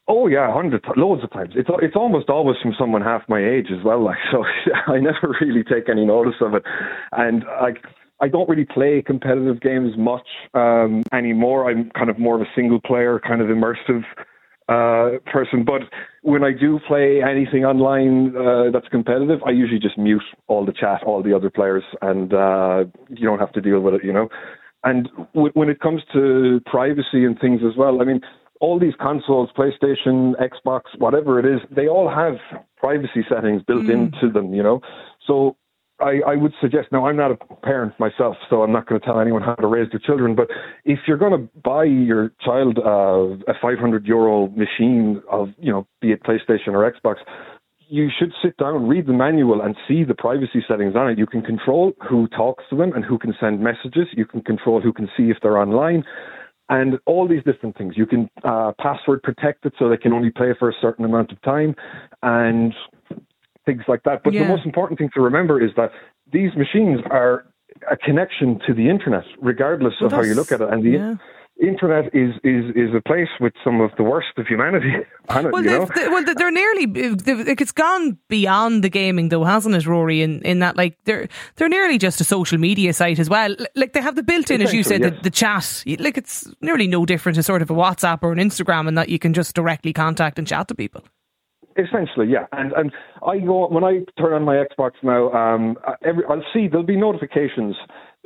Oh 0.06 0.28
yeah, 0.28 0.52
hundreds, 0.52 0.84
loads 0.98 1.24
of 1.24 1.32
times. 1.32 1.54
It's 1.56 1.70
it's 1.82 1.96
almost 1.96 2.30
always 2.30 2.58
from 2.62 2.74
someone 2.78 3.02
half 3.02 3.22
my 3.30 3.40
age 3.40 3.68
as 3.72 3.84
well. 3.86 4.04
Like 4.04 4.18
so, 4.32 4.44
I 4.88 5.00
never 5.00 5.36
really 5.40 5.64
take 5.64 5.88
any 5.90 6.06
notice 6.06 6.36
of 6.42 6.56
it, 6.56 6.64
and 7.14 7.46
like 7.62 7.78
I 8.24 8.30
don't 8.30 8.48
really 8.48 8.64
play 8.64 9.04
competitive 9.06 9.60
games 9.60 9.98
much 9.98 10.26
um, 10.54 11.04
anymore. 11.12 11.70
I'm 11.70 11.92
kind 11.92 12.10
of 12.10 12.18
more 12.18 12.36
of 12.36 12.42
a 12.42 12.50
single 12.56 12.80
player, 12.80 13.20
kind 13.20 13.42
of 13.42 13.48
immersive 13.50 14.04
uh, 14.70 15.20
person. 15.30 15.66
But 15.66 15.82
when 16.22 16.42
I 16.42 16.52
do 16.58 16.80
play 16.88 17.22
anything 17.22 17.66
online 17.66 18.34
uh, 18.34 18.72
that's 18.72 18.88
competitive, 18.88 19.42
I 19.46 19.52
usually 19.52 19.80
just 19.80 19.98
mute 19.98 20.24
all 20.48 20.66
the 20.66 20.72
chat, 20.72 21.04
all 21.06 21.22
the 21.22 21.36
other 21.36 21.50
players, 21.50 21.84
and 22.02 22.34
uh, 22.34 22.86
you 23.10 23.28
don't 23.28 23.40
have 23.40 23.52
to 23.54 23.62
deal 23.62 23.82
with 23.82 23.96
it, 23.96 24.06
you 24.06 24.14
know. 24.14 24.30
And 24.86 25.10
w- 25.34 25.52
when 25.54 25.68
it 25.68 25.82
comes 25.82 26.02
to 26.14 26.62
privacy 26.66 27.26
and 27.26 27.38
things 27.38 27.60
as 27.70 27.76
well, 27.78 28.02
I 28.02 28.06
mean 28.06 28.22
all 28.62 28.80
these 28.80 28.94
consoles, 29.02 29.50
PlayStation, 29.58 30.36
Xbox, 30.40 30.84
whatever 30.98 31.40
it 31.40 31.46
is, 31.46 31.60
they 31.76 31.90
all 31.90 32.10
have 32.10 32.36
privacy 32.78 33.26
settings 33.28 33.62
built 33.64 33.84
mm. 33.84 33.92
into 33.92 34.32
them, 34.32 34.54
you 34.54 34.64
know. 34.64 34.80
So 35.28 35.58
I, 36.04 36.34
I, 36.34 36.36
would 36.36 36.54
suggest 36.60 36.90
now 36.92 37.08
I'm 37.08 37.16
not 37.16 37.32
a 37.32 37.56
parent 37.64 37.98
myself, 38.00 38.36
so 38.50 38.62
I'm 38.62 38.72
not 38.72 38.88
going 38.88 39.00
to 39.00 39.06
tell 39.06 39.20
anyone 39.20 39.42
how 39.42 39.56
to 39.56 39.68
raise 39.68 39.90
their 39.92 40.00
children. 40.00 40.36
But 40.36 40.48
if 40.86 41.00
you're 41.08 41.18
going 41.18 41.32
to 41.32 41.50
buy 41.62 41.86
your 41.86 42.32
child 42.44 42.78
uh, 42.78 43.52
a 43.52 43.56
500 43.62 44.06
euro 44.06 44.48
machine 44.50 45.22
of, 45.32 45.50
you 45.58 45.72
know, 45.72 45.88
be 46.02 46.12
it 46.12 46.24
PlayStation 46.24 46.70
or 46.70 46.92
Xbox, 46.92 47.16
you 47.88 48.10
should 48.18 48.34
sit 48.44 48.58
down, 48.58 48.88
read 48.88 49.08
the 49.08 49.14
manual, 49.14 49.62
and 49.62 49.76
see 49.88 50.04
the 50.04 50.16
privacy 50.16 50.64
settings 50.68 50.96
on 50.96 51.10
it. 51.10 51.18
You 51.18 51.28
can 51.28 51.42
control 51.42 51.94
who 52.10 52.28
talks 52.28 52.64
to 52.70 52.76
them 52.76 52.94
and 52.94 53.06
who 53.06 53.18
can 53.18 53.34
send 53.40 53.62
messages. 53.62 54.08
You 54.14 54.26
can 54.26 54.42
control 54.42 54.82
who 54.82 54.92
can 54.92 55.08
see 55.16 55.30
if 55.30 55.38
they're 55.42 55.58
online 55.58 56.04
and 56.70 56.98
all 57.06 57.28
these 57.28 57.44
different 57.44 57.78
things. 57.78 57.96
You 57.98 58.06
can 58.06 58.30
uh, 58.44 58.72
password 58.80 59.22
protect 59.22 59.66
it 59.66 59.74
so 59.78 59.90
they 59.90 59.98
can 59.98 60.14
only 60.14 60.32
play 60.32 60.54
for 60.58 60.70
a 60.70 60.74
certain 60.82 61.06
amount 61.06 61.32
of 61.32 61.42
time 61.42 61.76
and 62.22 62.74
things 63.66 63.84
like 63.88 64.04
that. 64.04 64.22
But 64.24 64.34
yeah. 64.34 64.44
the 64.44 64.50
most 64.50 64.66
important 64.66 65.00
thing 65.00 65.10
to 65.14 65.22
remember 65.22 65.64
is 65.64 65.72
that 65.76 65.92
these 66.32 66.52
machines 66.56 67.00
are 67.10 67.46
a 67.90 67.98
connection 67.98 68.60
to 68.68 68.74
the 68.74 68.90
internet, 68.90 69.24
regardless 69.42 69.94
well, 70.00 70.08
of 70.08 70.14
how 70.14 70.22
you 70.22 70.36
look 70.36 70.52
at 70.52 70.62
it. 70.62 70.70
And 70.70 70.84
the, 70.84 70.90
yeah 70.92 71.16
internet 71.62 72.06
is, 72.14 72.34
is, 72.44 72.66
is 72.76 72.90
a 72.96 73.02
place 73.08 73.30
with 73.40 73.54
some 73.64 73.80
of 73.80 73.92
the 73.98 74.04
worst 74.04 74.30
of 74.38 74.48
humanity 74.48 74.92
on 75.30 75.46
it. 75.46 75.52
Well, 75.52 75.64
you 75.64 75.70
know? 75.70 75.90
they, 75.96 76.08
well 76.08 76.24
they're 76.24 76.52
nearly. 76.52 76.88
It's 76.96 77.72
gone 77.72 78.18
beyond 78.28 78.84
the 78.84 78.90
gaming, 78.90 79.30
though, 79.30 79.44
hasn't 79.44 79.76
it, 79.76 79.86
Rory? 79.86 80.22
In 80.22 80.42
in 80.42 80.60
that, 80.60 80.76
like 80.76 80.98
they're 81.06 81.28
they're 81.56 81.70
nearly 81.70 81.98
just 81.98 82.20
a 82.22 82.24
social 82.24 82.58
media 82.58 82.94
site 82.94 83.20
as 83.20 83.30
well. 83.30 83.56
Like 83.76 83.94
they 83.94 84.02
have 84.02 84.16
the 84.16 84.24
built-in, 84.24 84.62
as 84.62 84.74
you 84.74 84.84
said, 84.84 85.02
yes. 85.02 85.14
the, 85.14 85.22
the 85.22 85.30
chat. 85.30 85.84
Like 86.00 86.18
it's 86.18 86.48
nearly 86.62 86.88
no 86.88 87.06
different 87.06 87.36
to 87.36 87.44
sort 87.44 87.62
of 87.62 87.70
a 87.70 87.74
WhatsApp 87.74 88.20
or 88.24 88.32
an 88.32 88.40
Instagram, 88.40 88.88
in 88.88 88.96
that 88.96 89.10
you 89.10 89.20
can 89.20 89.34
just 89.34 89.56
directly 89.56 89.94
contact 89.94 90.40
and 90.40 90.48
chat 90.48 90.68
to 90.70 90.76
people. 90.76 91.04
Essentially, 91.78 92.28
yeah, 92.28 92.46
and 92.52 92.72
and 92.74 92.92
I 93.26 93.40
go 93.40 93.68
when 93.68 93.84
I 93.84 94.00
turn 94.20 94.34
on 94.34 94.44
my 94.44 94.56
Xbox 94.56 94.92
now. 95.02 95.32
Um, 95.32 95.78
every 96.04 96.24
I'll 96.30 96.44
see 96.54 96.68
there'll 96.68 96.86
be 96.86 96.98
notifications 96.98 97.76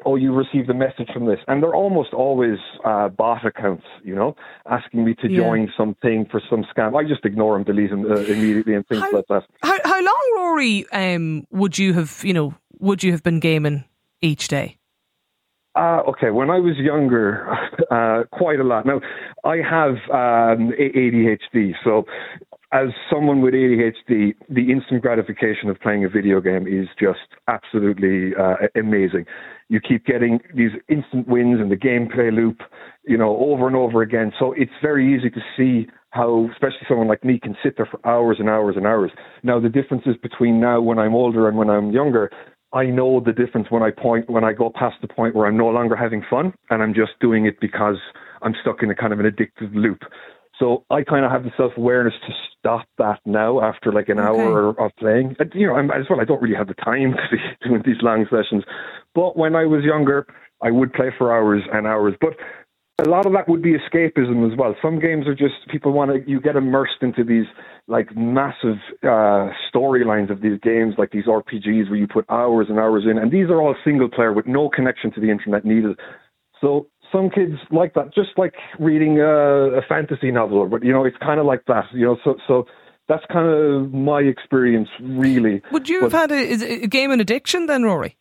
oh, 0.06 0.16
you 0.16 0.34
received 0.34 0.70
a 0.70 0.74
message 0.74 1.10
from 1.14 1.26
this. 1.26 1.40
And 1.48 1.62
they're 1.62 1.76
almost 1.76 2.14
always 2.14 2.58
uh, 2.86 3.10
bot 3.10 3.46
accounts, 3.46 3.86
you 4.04 4.16
know, 4.16 4.36
asking 4.70 5.06
me 5.06 5.16
to 5.16 5.30
yeah. 5.30 5.38
join 5.38 5.72
something 5.76 6.26
for 6.30 6.42
some 6.50 6.66
scam. 6.76 6.98
I 6.98 7.08
just 7.08 7.26
ignore 7.26 7.56
them, 7.56 7.64
delete 7.64 7.90
them 7.90 8.06
uh, 8.10 8.16
immediately 8.16 8.76
and 8.76 8.88
things 8.88 9.02
how, 9.02 9.12
like 9.12 9.26
that. 9.30 9.44
How, 9.64 9.78
how 9.84 10.02
long, 10.02 10.34
Rory, 10.36 10.86
um, 10.92 11.46
would 11.52 11.78
you 11.78 11.94
have, 11.94 12.22
you 12.24 12.34
know, 12.34 12.54
would 12.80 13.04
you 13.04 13.12
have 13.12 13.24
been 13.24 13.40
gaming 13.40 13.86
each 14.22 14.48
day? 14.48 14.78
Uh, 15.76 16.02
okay, 16.08 16.32
when 16.32 16.50
I 16.50 16.58
was 16.58 16.76
younger, 16.78 17.48
uh, 17.92 18.24
quite 18.32 18.60
a 18.60 18.64
lot. 18.64 18.86
Now, 18.86 19.00
I 19.44 19.58
have 19.58 19.92
um, 20.10 20.72
ADHD, 20.72 21.74
so 21.84 22.06
as 22.74 22.90
someone 23.10 23.42
with 23.42 23.54
ADHD, 23.54 24.36
the 24.50 24.72
instant 24.72 25.02
gratification 25.02 25.70
of 25.70 25.80
playing 25.80 26.04
a 26.04 26.10
video 26.10 26.42
game 26.42 26.68
is 26.68 26.88
just 27.00 27.20
absolutely 27.48 28.36
uh, 28.36 28.56
amazing. 28.76 29.26
You 29.70 29.80
keep 29.80 30.06
getting 30.06 30.40
these 30.54 30.72
instant 30.90 31.28
wins 31.28 31.62
in 31.62 31.70
the 31.70 31.78
gameplay 31.78 32.34
loop, 32.34 32.62
you 33.06 33.18
know, 33.18 33.38
over 33.38 33.68
and 33.68 33.76
over 33.76 34.02
again. 34.02 34.34
So 34.38 34.54
it's 34.58 34.72
very 34.82 35.16
easy 35.16 35.30
to 35.30 35.40
see 35.56 35.90
how, 36.10 36.50
especially 36.52 36.86
someone 36.90 37.08
like 37.08 37.24
me, 37.24 37.40
can 37.40 37.56
sit 37.64 37.78
there 37.78 37.88
for 37.90 38.06
hours 38.06 38.38
and 38.40 38.50
hours 38.50 38.76
and 38.76 38.86
hours. 38.86 39.12
Now, 39.44 39.60
the 39.60 39.70
differences 39.70 40.16
between 40.22 40.60
now 40.60 40.82
when 40.82 41.00
I'm 41.00 41.16
older 41.16 41.48
and 41.48 41.58
when 41.58 41.70
I'm 41.70 41.92
younger, 41.92 42.30
I 42.74 42.86
know 42.86 43.22
the 43.26 43.32
difference 43.32 43.68
when 43.70 43.82
I 43.82 43.92
point 43.92 44.30
when 44.30 44.44
I 44.44 44.52
go 44.52 44.70
past 44.74 44.98
the 45.02 45.08
point 45.08 45.36
where 45.36 45.48
I'm 45.48 45.58
no 45.58 45.68
longer 45.68 45.96
having 45.96 46.22
fun 46.30 46.54
and 46.70 46.84
I'm 46.84 46.94
just 46.94 47.12
doing 47.22 47.46
it 47.46 47.60
because 47.62 47.96
I'm 48.42 48.54
stuck 48.62 48.84
in 48.84 48.92
a 48.92 48.96
kind 48.96 49.14
of 49.14 49.22
an 49.22 49.26
addictive 49.26 49.74
loop. 49.74 50.02
So 50.60 50.86
I 50.90 51.04
kind 51.04 51.24
of 51.24 51.32
have 51.32 51.44
the 51.44 51.52
self 51.56 51.74
awareness 51.78 52.14
to 52.26 52.34
stop 52.58 52.88
that 52.98 53.20
now 53.26 53.62
after 53.62 53.92
like 53.92 54.10
an 54.10 54.20
okay. 54.20 54.28
hour 54.28 54.70
of 54.70 54.92
playing. 54.98 55.36
You 55.54 55.68
know, 55.68 55.76
I'm, 55.76 55.92
as 55.92 56.06
well, 56.10 56.20
I 56.20 56.26
don't 56.26 56.42
really 56.42 56.56
have 56.56 56.68
the 56.68 56.74
time 56.74 57.14
to 57.32 57.36
be 57.36 57.38
doing 57.68 57.84
these 57.86 58.02
long 58.02 58.26
sessions. 58.32 58.64
But 59.14 59.38
when 59.38 59.56
I 59.56 59.66
was 59.66 59.84
younger, 59.84 60.26
I 60.62 60.72
would 60.72 60.94
play 60.94 61.12
for 61.18 61.36
hours 61.36 61.62
and 61.72 61.86
hours. 61.86 62.16
But 62.20 62.34
a 63.00 63.08
lot 63.08 63.28
of 63.28 63.34
that 63.34 63.48
would 63.48 63.62
be 63.62 63.74
escapism 63.74 64.52
as 64.52 64.58
well. 64.58 64.76
Some 64.82 65.00
games 65.00 65.28
are 65.28 65.36
just 65.36 65.68
people 65.70 65.92
want 65.92 66.12
to 66.12 66.30
you 66.30 66.42
get 66.42 66.56
immersed 66.56 67.02
into 67.02 67.24
these 67.24 67.46
like 67.88 68.16
massive 68.16 68.78
uh, 69.04 69.54
storylines 69.72 70.32
of 70.32 70.42
these 70.42 70.60
games, 70.62 70.96
like 70.98 71.12
these 71.12 71.26
RPGs 71.26 71.90
where 71.90 72.00
you 72.00 72.08
put 72.08 72.26
hours 72.30 72.68
and 72.70 72.80
hours 72.80 73.04
in, 73.10 73.20
and 73.20 73.32
these 73.32 73.50
are 73.50 73.62
all 73.62 73.76
single 73.86 74.10
player 74.10 74.34
with 74.34 74.48
no 74.48 74.70
connection 74.70 75.12
to 75.14 75.22
the 75.22 75.30
internet 75.30 75.64
needed. 75.64 76.00
So 76.60 76.88
some 77.12 77.30
kids 77.30 77.54
like 77.72 77.94
that, 77.94 78.14
just 78.14 78.30
like 78.38 78.54
reading 78.80 79.20
a, 79.20 79.78
a 79.78 79.82
fantasy 79.88 80.32
novel, 80.32 80.68
but 80.68 80.84
you 80.84 80.92
know, 80.92 81.06
it's 81.06 81.18
kind 81.18 81.40
of 81.40 81.46
like 81.46 81.66
that, 81.68 81.86
you 81.94 82.06
know. 82.06 82.18
So 82.24 82.36
so 82.48 82.66
that's 83.08 83.24
kind 83.32 83.48
of 83.48 83.94
my 83.94 84.22
experience, 84.22 84.90
really. 85.02 85.62
Would 85.72 85.88
you 85.88 86.02
but, 86.02 86.12
have 86.12 86.30
had 86.30 86.32
a, 86.32 86.84
a 86.84 86.88
gaming 86.88 87.20
addiction 87.20 87.68
then, 87.68 87.84
Rory? 87.84 88.18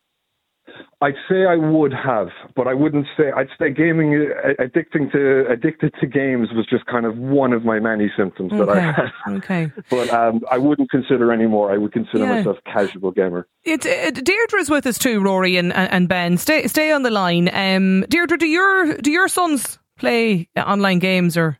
I'd 1.01 1.15
say 1.29 1.45
I 1.45 1.55
would 1.55 1.93
have, 1.93 2.29
but 2.55 2.67
I 2.67 2.73
wouldn't 2.73 3.05
say 3.15 3.31
I'd 3.35 3.49
say 3.59 3.71
gaming 3.71 4.15
uh, 4.15 4.61
addicting 4.61 5.11
to 5.11 5.45
addicted 5.49 5.93
to 5.99 6.07
games 6.07 6.49
was 6.53 6.65
just 6.67 6.85
kind 6.87 7.05
of 7.05 7.17
one 7.17 7.53
of 7.53 7.63
my 7.63 7.79
many 7.79 8.11
symptoms 8.17 8.51
okay. 8.53 8.65
that 8.65 8.69
I 8.69 8.79
had. 8.79 9.11
Okay. 9.37 9.71
But 9.89 10.09
um, 10.11 10.41
I 10.51 10.57
wouldn't 10.57 10.89
consider 10.91 11.31
anymore. 11.31 11.71
I 11.71 11.77
would 11.77 11.93
consider 11.93 12.25
yeah. 12.25 12.35
myself 12.35 12.57
casual 12.65 13.11
gamer. 13.11 13.47
It's 13.63 13.85
it, 13.85 14.23
Deirdre's 14.25 14.69
with 14.69 14.85
us 14.85 14.97
too, 14.97 15.21
Rory 15.21 15.55
and 15.55 15.71
and 15.73 16.09
Ben. 16.09 16.37
Stay 16.37 16.67
stay 16.67 16.91
on 16.91 17.03
the 17.03 17.11
line. 17.11 17.49
Um, 17.53 18.05
Deirdre, 18.09 18.37
do 18.37 18.47
your 18.47 18.97
do 18.97 19.11
your 19.11 19.27
sons 19.27 19.79
play 19.97 20.49
online 20.57 20.99
games 20.99 21.37
or 21.37 21.57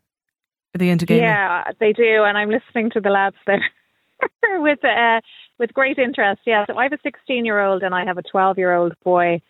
are 0.76 0.78
they 0.78 0.90
into 0.90 1.06
gaming? 1.06 1.24
Yeah, 1.24 1.64
they 1.80 1.94
do, 1.94 2.24
and 2.24 2.38
I'm 2.38 2.50
listening 2.50 2.90
to 2.92 3.02
the 3.02 3.10
lads 3.10 3.36
there 3.46 3.64
with 4.62 4.84
uh, 4.84 5.22
with 5.58 5.74
great 5.74 5.98
interest. 5.98 6.42
Yeah, 6.46 6.66
so 6.68 6.78
I 6.78 6.84
have 6.84 6.94
a 6.94 7.00
16 7.04 7.46
year 7.46 7.62
old 7.62 7.84
and 7.84 7.94
I 7.94 8.06
have 8.06 8.18
a 8.18 8.24
12 8.24 8.58
year 8.58 8.74
old 8.74 8.94
boy. 9.04 9.42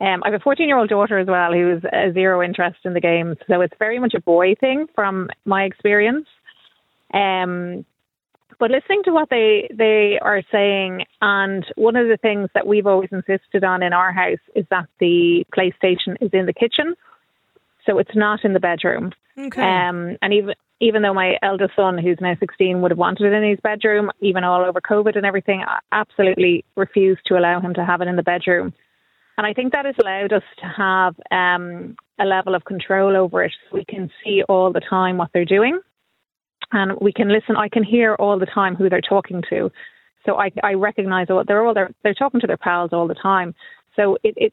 Um, 0.00 0.22
I 0.24 0.30
have 0.30 0.40
a 0.40 0.42
14 0.42 0.66
year 0.66 0.78
old 0.78 0.88
daughter 0.88 1.18
as 1.18 1.26
well 1.26 1.52
who's 1.52 1.82
a 1.84 2.12
zero 2.12 2.42
interest 2.42 2.78
in 2.84 2.94
the 2.94 3.00
game. 3.00 3.36
So 3.48 3.60
it's 3.60 3.74
very 3.78 3.98
much 3.98 4.14
a 4.14 4.20
boy 4.20 4.54
thing 4.54 4.86
from 4.94 5.28
my 5.44 5.64
experience. 5.64 6.26
Um, 7.12 7.84
but 8.58 8.70
listening 8.70 9.02
to 9.04 9.12
what 9.12 9.30
they 9.30 9.68
they 9.72 10.18
are 10.20 10.42
saying, 10.52 11.04
and 11.22 11.64
one 11.76 11.96
of 11.96 12.08
the 12.08 12.18
things 12.18 12.50
that 12.54 12.66
we've 12.66 12.86
always 12.86 13.08
insisted 13.10 13.64
on 13.64 13.82
in 13.82 13.94
our 13.94 14.12
house 14.12 14.38
is 14.54 14.66
that 14.70 14.86
the 15.00 15.46
PlayStation 15.56 16.16
is 16.20 16.30
in 16.34 16.44
the 16.44 16.52
kitchen, 16.52 16.94
so 17.86 17.98
it's 17.98 18.14
not 18.14 18.44
in 18.44 18.52
the 18.52 18.60
bedroom. 18.60 19.12
Okay. 19.38 19.62
Um, 19.62 20.18
and 20.20 20.34
even 20.34 20.54
even 20.80 21.02
though 21.02 21.14
my 21.14 21.36
eldest 21.42 21.76
son, 21.76 21.98
who's 21.98 22.18
now 22.20 22.34
16, 22.40 22.80
would 22.80 22.90
have 22.90 22.98
wanted 22.98 23.32
it 23.32 23.36
in 23.36 23.50
his 23.50 23.60
bedroom, 23.60 24.10
even 24.20 24.44
all 24.44 24.64
over 24.64 24.80
COVID 24.80 25.16
and 25.16 25.26
everything, 25.26 25.62
I 25.66 25.78
absolutely 25.92 26.64
refused 26.76 27.20
to 27.26 27.38
allow 27.38 27.60
him 27.60 27.74
to 27.74 27.84
have 27.84 28.00
it 28.00 28.08
in 28.08 28.16
the 28.16 28.22
bedroom. 28.22 28.72
And 29.36 29.46
I 29.46 29.52
think 29.52 29.72
that 29.72 29.84
has 29.84 29.94
allowed 30.00 30.32
us 30.32 30.42
to 30.58 30.66
have 30.66 31.14
um, 31.30 31.96
a 32.18 32.24
level 32.24 32.54
of 32.54 32.64
control 32.64 33.16
over 33.16 33.44
it. 33.44 33.52
We 33.72 33.84
can 33.84 34.10
see 34.24 34.42
all 34.48 34.72
the 34.72 34.80
time 34.80 35.18
what 35.18 35.30
they're 35.32 35.44
doing, 35.44 35.80
and 36.72 36.92
we 37.00 37.12
can 37.12 37.28
listen. 37.28 37.56
I 37.56 37.68
can 37.68 37.82
hear 37.82 38.14
all 38.14 38.38
the 38.38 38.46
time 38.46 38.74
who 38.74 38.88
they're 38.88 39.00
talking 39.00 39.42
to, 39.50 39.70
so 40.26 40.38
I, 40.38 40.50
I 40.62 40.74
recognise 40.74 41.28
what 41.28 41.46
they're 41.46 41.64
all 41.64 41.74
they're, 41.74 41.92
they're 42.02 42.14
talking 42.14 42.40
to 42.40 42.46
their 42.46 42.58
pals 42.58 42.90
all 42.92 43.08
the 43.08 43.14
time. 43.14 43.54
So 43.96 44.18
it, 44.22 44.34
it, 44.36 44.52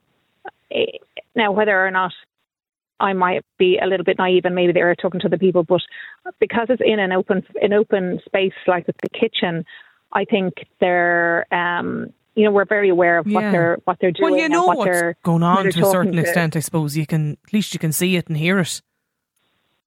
it 0.69 1.01
now 1.36 1.51
whether 1.51 1.86
or 1.86 1.91
not 1.91 2.13
I 3.00 3.13
might 3.13 3.46
be 3.58 3.77
a 3.82 3.88
little 3.88 4.04
bit 4.04 4.18
naive 4.18 4.46
and 4.46 4.56
maybe 4.56 4.74
they 4.74 4.82
are 4.82 4.96
talking 4.96 5.20
to 5.22 5.30
the 5.30 5.38
people, 5.38 5.63
but 5.63 5.82
because 6.39 6.68
it's 6.70 6.82
in 6.84 7.00
an 7.00 7.12
open 7.12 7.44
an 7.62 7.74
open 7.74 8.20
space 8.25 8.54
like 8.66 8.86
the 8.86 9.10
kitchen, 9.10 9.66
I 10.13 10.25
think 10.25 10.54
they're 10.80 11.46
um, 11.54 12.13
you 12.36 12.46
know 12.46 12.51
we're 12.51 12.66
very 12.66 12.89
aware 12.89 13.20
of 13.20 13.27
yeah. 13.27 13.34
what 13.34 13.51
they're 13.51 13.77
what 13.86 13.98
they're 14.00 14.12
doing. 14.12 14.32
Well, 14.32 14.42
you 14.42 14.50
know 14.50 14.66
what 14.66 14.77
what's 14.77 15.20
going 15.24 15.44
on 15.44 15.70
to 15.70 15.82
a 15.82 15.92
certain 15.92 16.13
to. 16.13 16.20
extent, 16.20 16.56
I 16.56 16.60
suppose. 16.60 16.98
You 16.98 17.06
can 17.06 17.38
at 17.46 17.54
least 17.54 17.74
you 17.74 17.80
can 17.80 17.92
see 17.92 18.16
it 18.16 18.27
and 18.27 18.38
hear 18.38 18.60
it. 18.60 18.82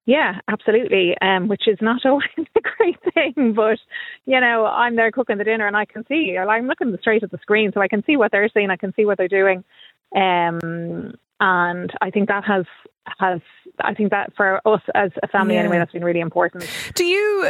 Yeah, 0.07 0.41
absolutely. 0.49 1.17
Um, 1.21 1.49
which 1.49 1.69
is 1.69 1.79
not 1.81 2.05
always 2.05 2.29
a 2.37 2.61
great 2.61 2.99
thing, 3.15 3.55
but 3.55 3.79
you 4.27 4.41
know, 4.41 4.67
I'm 4.67 4.97
there 4.97 5.11
cooking 5.11 5.39
the 5.39 5.45
dinner 5.45 5.67
and 5.67 5.77
I 5.77 5.85
can 5.85 6.05
see. 6.07 6.37
I'm 6.37 6.67
looking 6.67 6.97
straight 7.01 7.23
at 7.23 7.31
the 7.31 7.39
screen, 7.39 7.73
so 7.73 7.81
I 7.81 7.89
can 7.89 8.05
see 8.05 8.17
what 8.17 8.33
they're 8.33 8.49
seeing. 8.53 8.71
I 8.71 8.77
can 8.77 8.93
see 8.95 9.05
what 9.05 9.19
they're 9.19 9.29
doing. 9.29 9.65
Um, 10.15 11.15
and 11.41 11.91
I 12.01 12.11
think 12.11 12.29
that 12.29 12.45
has 12.45 12.67
has 13.19 13.41
I 13.81 13.95
think 13.95 14.11
that 14.11 14.33
for 14.37 14.61
us 14.67 14.83
as 14.95 15.11
a 15.23 15.29
family 15.29 15.55
yeah. 15.55 15.61
anyway 15.61 15.79
that's 15.79 15.93
been 15.93 16.05
really 16.05 16.21
important. 16.21 16.69
Do 16.95 17.05
you 17.05 17.43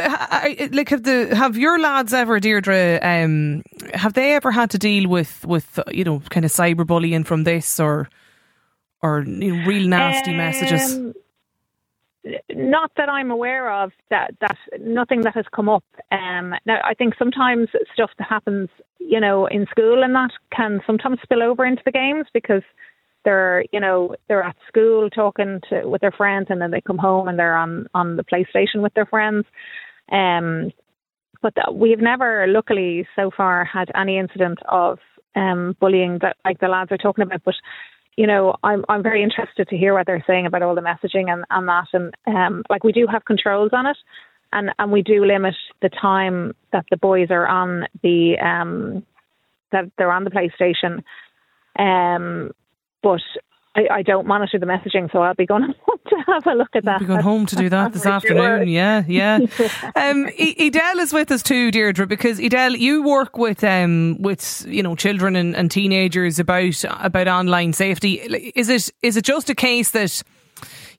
like 0.71 0.89
have 0.89 1.03
the 1.03 1.35
have 1.35 1.57
your 1.57 1.79
lads 1.79 2.13
ever 2.13 2.39
Deirdre 2.39 2.99
um, 3.01 3.63
have 3.93 4.13
they 4.13 4.33
ever 4.35 4.51
had 4.51 4.69
to 4.71 4.77
deal 4.77 5.09
with 5.09 5.45
with 5.45 5.79
you 5.91 6.03
know 6.03 6.21
kind 6.29 6.45
of 6.45 6.51
cyberbullying 6.51 7.25
from 7.25 7.43
this 7.43 7.79
or 7.79 8.09
or 9.03 9.23
you 9.23 9.55
know, 9.55 9.65
real 9.65 9.87
nasty 9.87 10.31
um, 10.31 10.37
messages? 10.37 10.97
Not 12.51 12.91
that 12.97 13.09
I'm 13.09 13.31
aware 13.31 13.71
of. 13.71 13.91
That 14.09 14.35
that 14.39 14.57
nothing 14.79 15.21
that 15.21 15.35
has 15.35 15.45
come 15.53 15.67
up. 15.67 15.83
Um, 16.11 16.53
now 16.65 16.79
I 16.83 16.93
think 16.93 17.15
sometimes 17.17 17.69
stuff 17.93 18.11
that 18.19 18.27
happens, 18.27 18.69
you 18.99 19.19
know, 19.19 19.47
in 19.47 19.65
school 19.67 20.03
and 20.03 20.15
that 20.15 20.31
can 20.55 20.81
sometimes 20.85 21.17
spill 21.23 21.43
over 21.43 21.65
into 21.65 21.81
the 21.83 21.91
games 21.91 22.27
because 22.31 22.61
they're 23.23 23.63
you 23.71 23.79
know 23.79 24.15
they're 24.27 24.43
at 24.43 24.55
school 24.67 25.09
talking 25.09 25.61
to 25.69 25.87
with 25.87 26.01
their 26.01 26.11
friends 26.11 26.47
and 26.49 26.61
then 26.61 26.71
they 26.71 26.81
come 26.81 26.97
home 26.97 27.27
and 27.27 27.37
they're 27.37 27.57
on 27.57 27.87
on 27.93 28.17
the 28.17 28.23
PlayStation 28.23 28.81
with 28.81 28.93
their 28.93 29.05
friends. 29.05 29.45
Um, 30.11 30.71
but 31.41 31.53
we've 31.73 31.99
never, 31.99 32.45
luckily, 32.47 33.07
so 33.15 33.31
far 33.35 33.65
had 33.65 33.91
any 33.95 34.17
incident 34.17 34.59
of 34.69 34.99
um, 35.35 35.75
bullying 35.79 36.19
that 36.21 36.37
like 36.45 36.59
the 36.59 36.67
lads 36.67 36.91
are 36.91 36.97
talking 36.97 37.23
about. 37.23 37.43
But 37.43 37.55
you 38.17 38.27
know, 38.27 38.55
I'm 38.63 38.85
I'm 38.89 39.01
very 39.01 39.23
interested 39.23 39.67
to 39.69 39.77
hear 39.77 39.93
what 39.93 40.05
they're 40.05 40.23
saying 40.27 40.45
about 40.45 40.61
all 40.61 40.75
the 40.75 40.81
messaging 40.81 41.31
and, 41.31 41.43
and 41.49 41.67
that. 41.67 41.87
And 41.93 42.13
um, 42.27 42.63
like 42.69 42.83
we 42.83 42.91
do 42.91 43.07
have 43.07 43.25
controls 43.25 43.71
on 43.73 43.87
it, 43.87 43.97
and 44.51 44.69
and 44.77 44.91
we 44.91 45.01
do 45.01 45.25
limit 45.25 45.55
the 45.81 45.89
time 45.89 46.53
that 46.71 46.85
the 46.91 46.97
boys 46.97 47.27
are 47.31 47.47
on 47.47 47.87
the 48.03 48.37
um 48.37 49.03
that 49.71 49.85
they're 49.97 50.11
on 50.11 50.25
the 50.25 50.31
PlayStation. 50.31 51.03
Um, 51.79 52.51
but 53.01 53.21
I, 53.73 53.87
I, 53.89 54.01
don't 54.01 54.27
monitor 54.27 54.59
the 54.59 54.65
messaging, 54.65 55.09
so 55.13 55.19
I'll 55.19 55.33
be 55.33 55.45
going 55.45 55.73
to 56.09 56.15
have 56.27 56.45
a 56.45 56.53
look 56.53 56.75
at 56.75 56.83
that. 56.83 56.99
You'll 56.99 57.07
be 57.07 57.13
going 57.13 57.21
home 57.21 57.45
to 57.45 57.55
do 57.55 57.69
that 57.69 57.93
this 57.93 58.05
afternoon. 58.05 58.43
Sure. 58.43 58.63
Yeah, 58.63 59.03
yeah. 59.07 59.35
um, 59.95 60.27
Edel 60.37 60.99
is 60.99 61.13
with 61.13 61.31
us 61.31 61.41
too, 61.41 61.71
Deirdre, 61.71 62.05
because 62.05 62.39
Edel, 62.39 62.75
you 62.75 63.03
work 63.03 63.37
with 63.37 63.63
um, 63.63 64.17
with 64.19 64.65
you 64.67 64.83
know 64.83 64.95
children 64.95 65.37
and, 65.37 65.55
and 65.55 65.71
teenagers 65.71 66.37
about 66.37 66.83
about 66.83 67.27
online 67.29 67.71
safety. 67.71 68.15
Is 68.55 68.67
it 68.67 68.89
is 69.01 69.15
it 69.15 69.23
just 69.23 69.49
a 69.49 69.55
case 69.55 69.91
that 69.91 70.21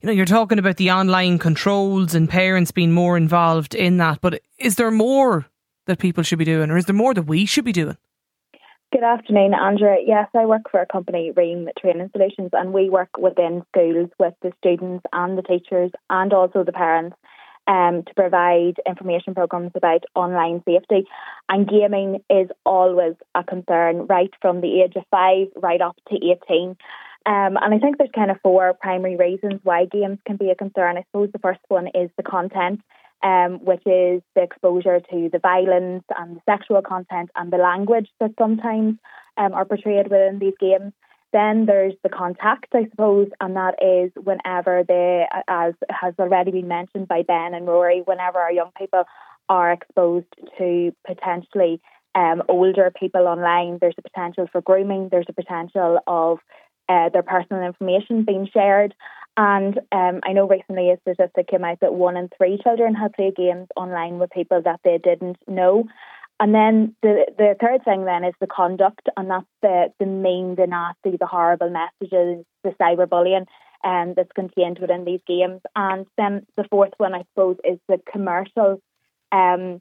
you 0.01 0.07
know 0.07 0.13
you're 0.13 0.25
talking 0.25 0.59
about 0.59 0.79
the 0.79 0.91
online 0.93 1.39
controls 1.39 2.15
and 2.15 2.29
parents 2.29 2.71
being 2.71 2.93
more 2.93 3.19
involved 3.19 3.75
in 3.75 3.99
that, 3.99 4.23
but 4.23 4.41
is 4.59 4.77
there 4.77 4.91
more 4.91 5.47
that 5.87 5.99
people 5.99 6.23
should 6.23 6.39
be 6.39 6.47
doing, 6.47 6.71
or 6.71 6.79
is 6.79 6.87
there 6.87 6.95
more 6.95 7.13
that 7.13 7.25
we 7.25 7.45
should 7.45 7.67
be 7.67 7.73
doing? 7.73 7.99
Good 8.93 9.05
afternoon, 9.05 9.55
Andrea. 9.55 9.97
Yes, 10.07 10.29
I 10.35 10.45
work 10.45 10.71
for 10.71 10.79
a 10.79 10.87
company, 10.87 11.33
Ream 11.35 11.67
Training 11.81 12.11
Solutions, 12.13 12.51
and 12.53 12.75
we 12.75 12.91
work 12.91 13.09
within 13.19 13.63
schools 13.71 14.11
with 14.19 14.35
the 14.43 14.53
students 14.59 15.03
and 15.15 15.39
the 15.39 15.41
teachers 15.41 15.91
and 16.11 16.31
also 16.35 16.63
the 16.63 16.73
parents 16.73 17.17
um, 17.67 18.03
to 18.07 18.15
provide 18.15 18.75
information 18.87 19.35
programs 19.35 19.73
about 19.75 20.05
online 20.15 20.63
safety. 20.67 21.07
And 21.49 21.67
gaming 21.67 22.23
is 22.29 22.51
always 22.67 23.15
a 23.35 23.43
concern, 23.43 24.07
right 24.09 24.31
from 24.43 24.61
the 24.61 24.83
age 24.83 24.93
of 24.97 25.05
five 25.11 25.47
right 25.57 25.81
up 25.81 25.97
to 26.11 26.17
18. 26.17 26.69
Um, 26.69 26.77
and 27.25 27.75
I 27.75 27.79
think 27.79 27.97
there's 27.97 28.11
kind 28.15 28.31
of 28.31 28.43
four 28.43 28.75
primary 28.79 29.17
reasons 29.17 29.61
why 29.63 29.87
games 29.87 30.19
can 30.27 30.37
be 30.37 30.51
a 30.51 30.55
concern. 30.55 30.99
I 30.99 31.05
suppose 31.05 31.31
the 31.33 31.39
first 31.39 31.61
one 31.69 31.87
is 31.95 32.11
the 32.19 32.23
content 32.23 32.83
um, 33.23 33.65
which 33.65 33.83
is 33.87 34.23
the 34.35 34.43
exposure 34.43 35.01
to 35.01 35.29
the 35.33 35.39
violence 35.39 36.05
and 36.19 36.37
the 36.37 36.41
sexual 36.45 36.83
content 36.83 37.31
and 37.37 37.53
the 37.53 37.57
language 37.57 38.09
that 38.21 38.33
sometimes 38.39 38.97
um, 39.37 39.53
are 39.53 39.65
portrayed 39.65 40.11
within 40.11 40.39
these 40.39 40.55
games. 40.59 40.93
Then 41.33 41.65
there's 41.65 41.95
the 42.03 42.11
contact, 42.11 42.67
I 42.75 42.87
suppose, 42.91 43.29
and 43.41 43.57
that 43.57 43.77
is 43.81 44.13
whenever 44.23 44.85
they, 44.87 45.27
as 45.49 45.73
has 45.89 46.15
already 46.19 46.51
been 46.51 46.69
mentioned 46.69 47.09
by 47.09 47.23
Ben 47.23 47.55
and 47.55 47.67
Rory, 47.67 48.03
whenever 48.05 48.39
our 48.39 48.53
young 48.53 48.71
people 48.77 49.05
are 49.49 49.73
exposed 49.73 50.27
to 50.59 50.95
potentially 51.07 51.81
um, 52.15 52.43
older 52.49 52.93
people 52.99 53.27
online, 53.27 53.79
there's 53.81 53.95
a 53.97 54.03
potential 54.03 54.47
for 54.53 54.61
grooming, 54.61 55.09
there's 55.11 55.27
a 55.29 55.33
potential 55.33 56.01
of 56.07 56.39
uh, 56.89 57.09
their 57.09 57.23
personal 57.23 57.63
information 57.63 58.25
being 58.25 58.49
shared. 58.53 58.95
And 59.37 59.79
um, 59.93 60.21
I 60.25 60.33
know 60.33 60.47
recently 60.47 60.91
a 60.91 60.99
statistic 61.01 61.49
came 61.49 61.65
out 61.65 61.81
that 61.81 61.95
one 61.95 62.17
in 62.17 62.29
three 62.37 62.59
children 62.63 62.95
had 62.95 63.15
played 63.15 63.37
games 63.37 63.69
online 63.77 64.19
with 64.19 64.31
people 64.31 64.61
that 64.63 64.81
they 64.85 64.99
didn't 64.99 65.39
know. 65.49 65.85
And 66.39 66.55
then 66.55 66.97
the 67.03 67.27
the 67.39 67.55
third 67.61 67.85
thing 67.85 68.05
then 68.05 68.25
is 68.25 68.35
the 68.41 68.47
conduct, 68.47 69.09
and 69.17 69.31
that's 69.31 69.47
the 69.63 69.93
the 69.99 70.07
mean, 70.07 70.57
the 70.57 70.67
nasty, 70.67 71.17
the 71.17 71.27
horrible 71.27 71.71
messages, 71.71 72.45
the 72.65 72.71
cyberbullying 72.81 73.47
um, 73.85 74.15
that's 74.17 74.33
contained 74.33 74.79
within 74.81 75.05
these 75.05 75.21
games. 75.27 75.61
And 75.77 76.07
then 76.19 76.47
the 76.57 76.65
fourth 76.69 76.93
one, 76.99 77.15
I 77.15 77.23
suppose, 77.33 77.57
is 77.65 77.79
the 77.89 78.01
commercial 78.11 78.83
um, 79.31 79.81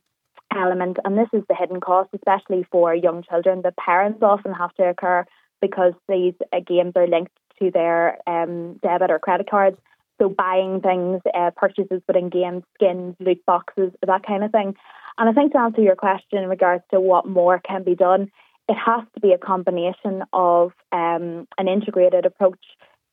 element, 0.55 0.98
and 1.03 1.17
this 1.17 1.29
is 1.34 1.43
the 1.50 1.55
hidden 1.55 1.81
cost, 1.81 2.10
especially 2.13 2.65
for 2.72 2.93
young 2.93 3.24
children. 3.24 3.63
The 3.63 3.74
parents 3.84 4.22
often 4.22 4.53
have 4.53 4.74
to 4.75 4.84
occur 4.89 5.25
because 5.62 5.93
these 6.08 6.36
uh, 6.53 6.60
games 6.65 6.93
are 6.96 7.08
linked 7.08 7.34
to 7.61 7.71
their 7.71 8.17
um, 8.27 8.79
debit 8.83 9.09
or 9.09 9.19
credit 9.19 9.49
cards. 9.49 9.77
So 10.19 10.29
buying 10.29 10.81
things, 10.81 11.21
uh, 11.33 11.51
purchases 11.55 12.01
within 12.07 12.29
games, 12.29 12.63
skins, 12.75 13.15
loot 13.19 13.43
boxes, 13.45 13.91
that 14.05 14.25
kind 14.25 14.43
of 14.43 14.51
thing. 14.51 14.75
And 15.17 15.29
I 15.29 15.33
think 15.33 15.53
to 15.53 15.59
answer 15.59 15.81
your 15.81 15.95
question 15.95 16.37
in 16.43 16.49
regards 16.49 16.83
to 16.91 16.99
what 16.99 17.27
more 17.27 17.59
can 17.59 17.83
be 17.83 17.95
done, 17.95 18.29
it 18.69 18.75
has 18.75 19.03
to 19.15 19.19
be 19.19 19.31
a 19.31 19.37
combination 19.37 20.23
of 20.31 20.73
um, 20.91 21.47
an 21.57 21.67
integrated 21.67 22.25
approach, 22.25 22.59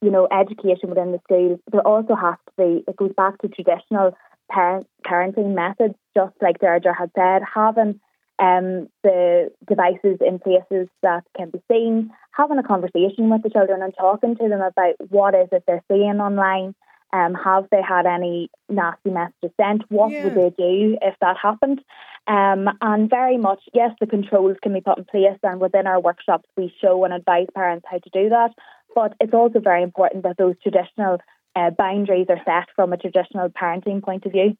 you 0.02 0.10
know, 0.10 0.28
education 0.30 0.90
within 0.90 1.12
the 1.12 1.20
schools. 1.24 1.60
There 1.72 1.86
also 1.86 2.14
has 2.14 2.36
to 2.46 2.52
be, 2.58 2.84
it 2.86 2.96
goes 2.96 3.12
back 3.16 3.38
to 3.38 3.48
traditional 3.48 4.16
parent, 4.50 4.86
parenting 5.06 5.54
methods, 5.54 5.94
just 6.14 6.34
like 6.42 6.60
Deirdre 6.60 6.94
had 6.94 7.10
said, 7.16 7.42
having 7.54 8.00
um, 8.38 8.88
the 9.02 9.50
devices 9.68 10.18
in 10.20 10.38
places 10.38 10.88
that 11.02 11.24
can 11.36 11.50
be 11.50 11.60
seen, 11.70 12.10
having 12.32 12.58
a 12.58 12.62
conversation 12.62 13.30
with 13.30 13.42
the 13.42 13.50
children 13.50 13.82
and 13.82 13.92
talking 13.98 14.36
to 14.36 14.48
them 14.48 14.60
about 14.60 14.94
what 15.08 15.34
is 15.34 15.48
it 15.52 15.64
they're 15.66 15.82
seeing 15.88 16.20
online. 16.20 16.74
Um, 17.10 17.34
have 17.34 17.66
they 17.70 17.80
had 17.80 18.04
any 18.04 18.50
nasty 18.68 19.10
messages 19.10 19.50
sent? 19.58 19.82
What 19.88 20.12
yeah. 20.12 20.24
would 20.24 20.34
they 20.34 20.54
do 20.56 20.98
if 21.00 21.14
that 21.22 21.36
happened? 21.42 21.80
Um, 22.26 22.68
and 22.82 23.08
very 23.08 23.38
much, 23.38 23.60
yes, 23.72 23.92
the 23.98 24.06
controls 24.06 24.58
can 24.62 24.74
be 24.74 24.82
put 24.82 24.98
in 24.98 25.06
place, 25.06 25.38
and 25.42 25.58
within 25.58 25.86
our 25.86 26.00
workshops, 26.00 26.46
we 26.56 26.72
show 26.82 27.02
and 27.04 27.14
advise 27.14 27.46
parents 27.54 27.86
how 27.90 27.98
to 27.98 28.10
do 28.10 28.28
that. 28.28 28.50
But 28.94 29.14
it's 29.20 29.32
also 29.32 29.58
very 29.58 29.82
important 29.82 30.24
that 30.24 30.36
those 30.36 30.56
traditional 30.62 31.18
uh, 31.56 31.70
boundaries 31.70 32.26
are 32.28 32.40
set 32.44 32.68
from 32.76 32.92
a 32.92 32.98
traditional 32.98 33.48
parenting 33.48 34.02
point 34.02 34.26
of 34.26 34.32
view. 34.32 34.56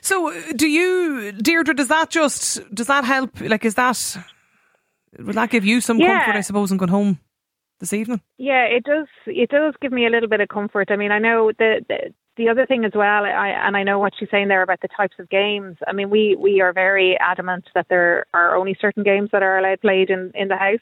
So, 0.00 0.32
do 0.52 0.66
you, 0.66 1.32
Deirdre? 1.32 1.74
Does 1.74 1.88
that 1.88 2.10
just 2.10 2.74
does 2.74 2.86
that 2.86 3.04
help? 3.04 3.40
Like, 3.40 3.64
is 3.64 3.74
that 3.74 4.16
would 5.18 5.34
that 5.34 5.50
give 5.50 5.64
you 5.64 5.80
some 5.80 5.98
yeah. 5.98 6.24
comfort? 6.24 6.38
I 6.38 6.42
suppose, 6.42 6.70
in 6.70 6.78
going 6.78 6.90
home 6.90 7.18
this 7.80 7.92
evening. 7.92 8.20
Yeah, 8.38 8.64
it 8.64 8.84
does. 8.84 9.06
It 9.26 9.50
does 9.50 9.74
give 9.80 9.92
me 9.92 10.06
a 10.06 10.10
little 10.10 10.28
bit 10.28 10.40
of 10.40 10.48
comfort. 10.48 10.90
I 10.90 10.96
mean, 10.96 11.12
I 11.12 11.18
know 11.18 11.52
the 11.58 11.84
the, 11.88 12.14
the 12.36 12.48
other 12.48 12.66
thing 12.66 12.84
as 12.84 12.92
well, 12.94 13.24
I, 13.24 13.48
and 13.48 13.76
I 13.76 13.82
know 13.82 13.98
what 13.98 14.12
she's 14.18 14.30
saying 14.30 14.48
there 14.48 14.62
about 14.62 14.80
the 14.80 14.88
types 14.88 15.16
of 15.18 15.28
games. 15.28 15.76
I 15.86 15.92
mean, 15.92 16.10
we 16.10 16.36
we 16.38 16.60
are 16.60 16.72
very 16.72 17.18
adamant 17.18 17.66
that 17.74 17.86
there 17.88 18.26
are 18.32 18.56
only 18.56 18.76
certain 18.80 19.02
games 19.02 19.30
that 19.32 19.42
are 19.42 19.58
allowed 19.58 19.80
played 19.80 20.10
in 20.10 20.32
in 20.34 20.48
the 20.48 20.56
house. 20.56 20.78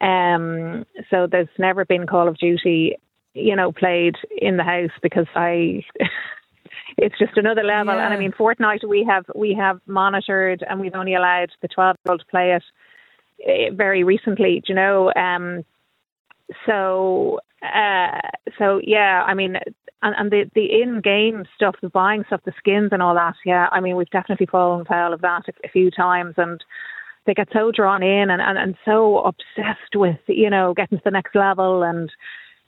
Um, 0.00 0.84
so 1.10 1.26
there's 1.30 1.48
never 1.58 1.84
been 1.84 2.06
Call 2.06 2.28
of 2.28 2.36
Duty, 2.36 2.96
you 3.32 3.56
know, 3.56 3.72
played 3.72 4.16
in 4.36 4.56
the 4.56 4.64
house 4.64 4.92
because 5.02 5.26
I. 5.34 5.84
it's 6.98 7.18
just 7.18 7.36
another 7.36 7.62
level. 7.62 7.94
Yeah. 7.94 8.04
And 8.04 8.14
I 8.14 8.16
mean, 8.16 8.32
Fortnite 8.32 8.86
we 8.88 9.04
have 9.08 9.24
we 9.34 9.54
have 9.54 9.80
monitored, 9.86 10.64
and 10.68 10.80
we've 10.80 10.94
only 10.94 11.14
allowed 11.14 11.50
the 11.62 11.68
twelve 11.68 11.96
year 12.04 12.12
old 12.12 12.20
to 12.20 12.26
play 12.26 12.52
it 12.52 12.64
eh, 13.46 13.70
very 13.74 14.04
recently. 14.04 14.62
Do 14.66 14.72
you 14.72 14.74
know? 14.74 15.12
Um, 15.14 15.64
so 16.66 17.40
uh, 17.62 18.20
so 18.58 18.80
yeah, 18.82 19.24
I 19.26 19.34
mean, 19.34 19.56
and, 20.02 20.14
and 20.18 20.30
the 20.30 20.50
the 20.54 20.82
in 20.82 21.00
game 21.00 21.44
stuff, 21.54 21.76
the 21.82 21.88
buying 21.88 22.24
stuff, 22.26 22.42
the 22.44 22.52
skins 22.58 22.90
and 22.92 23.02
all 23.02 23.14
that. 23.14 23.34
Yeah, 23.44 23.68
I 23.72 23.80
mean, 23.80 23.96
we've 23.96 24.10
definitely 24.10 24.46
fallen 24.46 24.84
foul 24.84 25.12
of 25.12 25.20
that 25.22 25.42
a, 25.48 25.66
a 25.66 25.70
few 25.70 25.90
times, 25.90 26.34
and 26.36 26.62
they 27.26 27.34
get 27.34 27.48
so 27.52 27.72
drawn 27.72 28.02
in 28.02 28.30
and, 28.30 28.42
and 28.42 28.58
and 28.58 28.76
so 28.84 29.18
obsessed 29.18 29.94
with 29.94 30.18
you 30.26 30.50
know 30.50 30.74
getting 30.74 30.98
to 30.98 31.04
the 31.04 31.10
next 31.10 31.34
level 31.34 31.82
and 31.82 32.10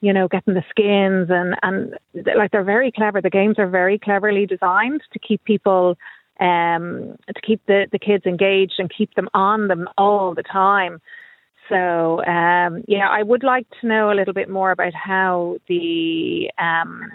you 0.06 0.12
know 0.12 0.28
getting 0.28 0.54
the 0.54 0.64
skins 0.70 1.28
and 1.30 1.56
and 1.62 1.98
like 2.36 2.50
they're 2.52 2.72
very 2.76 2.92
clever. 2.92 3.20
The 3.20 3.30
games 3.40 3.58
are 3.58 3.68
very 3.68 3.98
cleverly 3.98 4.46
designed 4.46 5.02
to 5.12 5.18
keep 5.18 5.42
people 5.44 5.98
um 6.38 7.16
to 7.34 7.40
keep 7.48 7.60
the 7.66 7.86
the 7.90 7.98
kids 7.98 8.25
engaged 8.26 8.75
and 8.78 8.92
keep 8.98 9.14
them 9.14 9.28
on 9.34 9.68
them 9.68 9.88
all 9.98 10.34
the 10.34 10.42
time. 10.44 11.00
So 11.68 12.25
um, 12.25 12.84
yeah, 12.86 13.08
I 13.08 13.22
would 13.22 13.42
like 13.42 13.66
to 13.80 13.86
know 13.86 14.12
a 14.12 14.14
little 14.14 14.34
bit 14.34 14.48
more 14.48 14.70
about 14.70 14.94
how 14.94 15.56
the 15.68 16.50
um, 16.58 17.10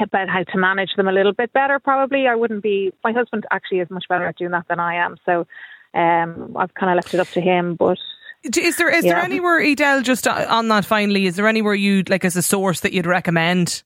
about 0.00 0.28
how 0.28 0.42
to 0.42 0.58
manage 0.58 0.94
them 0.96 1.08
a 1.08 1.12
little 1.12 1.34
bit 1.34 1.52
better. 1.52 1.78
Probably, 1.78 2.26
I 2.26 2.34
wouldn't 2.34 2.62
be. 2.62 2.92
My 3.04 3.12
husband 3.12 3.44
actually 3.50 3.80
is 3.80 3.90
much 3.90 4.06
better 4.08 4.26
at 4.26 4.38
doing 4.38 4.52
that 4.52 4.68
than 4.68 4.80
I 4.80 4.94
am. 5.04 5.16
So 5.26 5.46
um, 5.94 6.56
I've 6.56 6.74
kind 6.74 6.90
of 6.90 6.96
left 6.96 7.14
it 7.14 7.20
up 7.20 7.28
to 7.28 7.40
him. 7.40 7.74
But 7.74 7.98
is 8.42 8.76
there 8.76 8.88
is 8.88 9.04
yeah. 9.04 9.14
there 9.14 9.22
anywhere 9.22 9.60
Edel 9.60 10.02
just 10.02 10.26
on 10.26 10.68
that 10.68 10.84
finally? 10.84 11.26
Is 11.26 11.36
there 11.36 11.48
anywhere 11.48 11.74
you'd 11.74 12.10
like 12.10 12.24
as 12.24 12.36
a 12.36 12.42
source 12.42 12.80
that 12.80 12.92
you'd 12.92 13.06
recommend? 13.06 13.82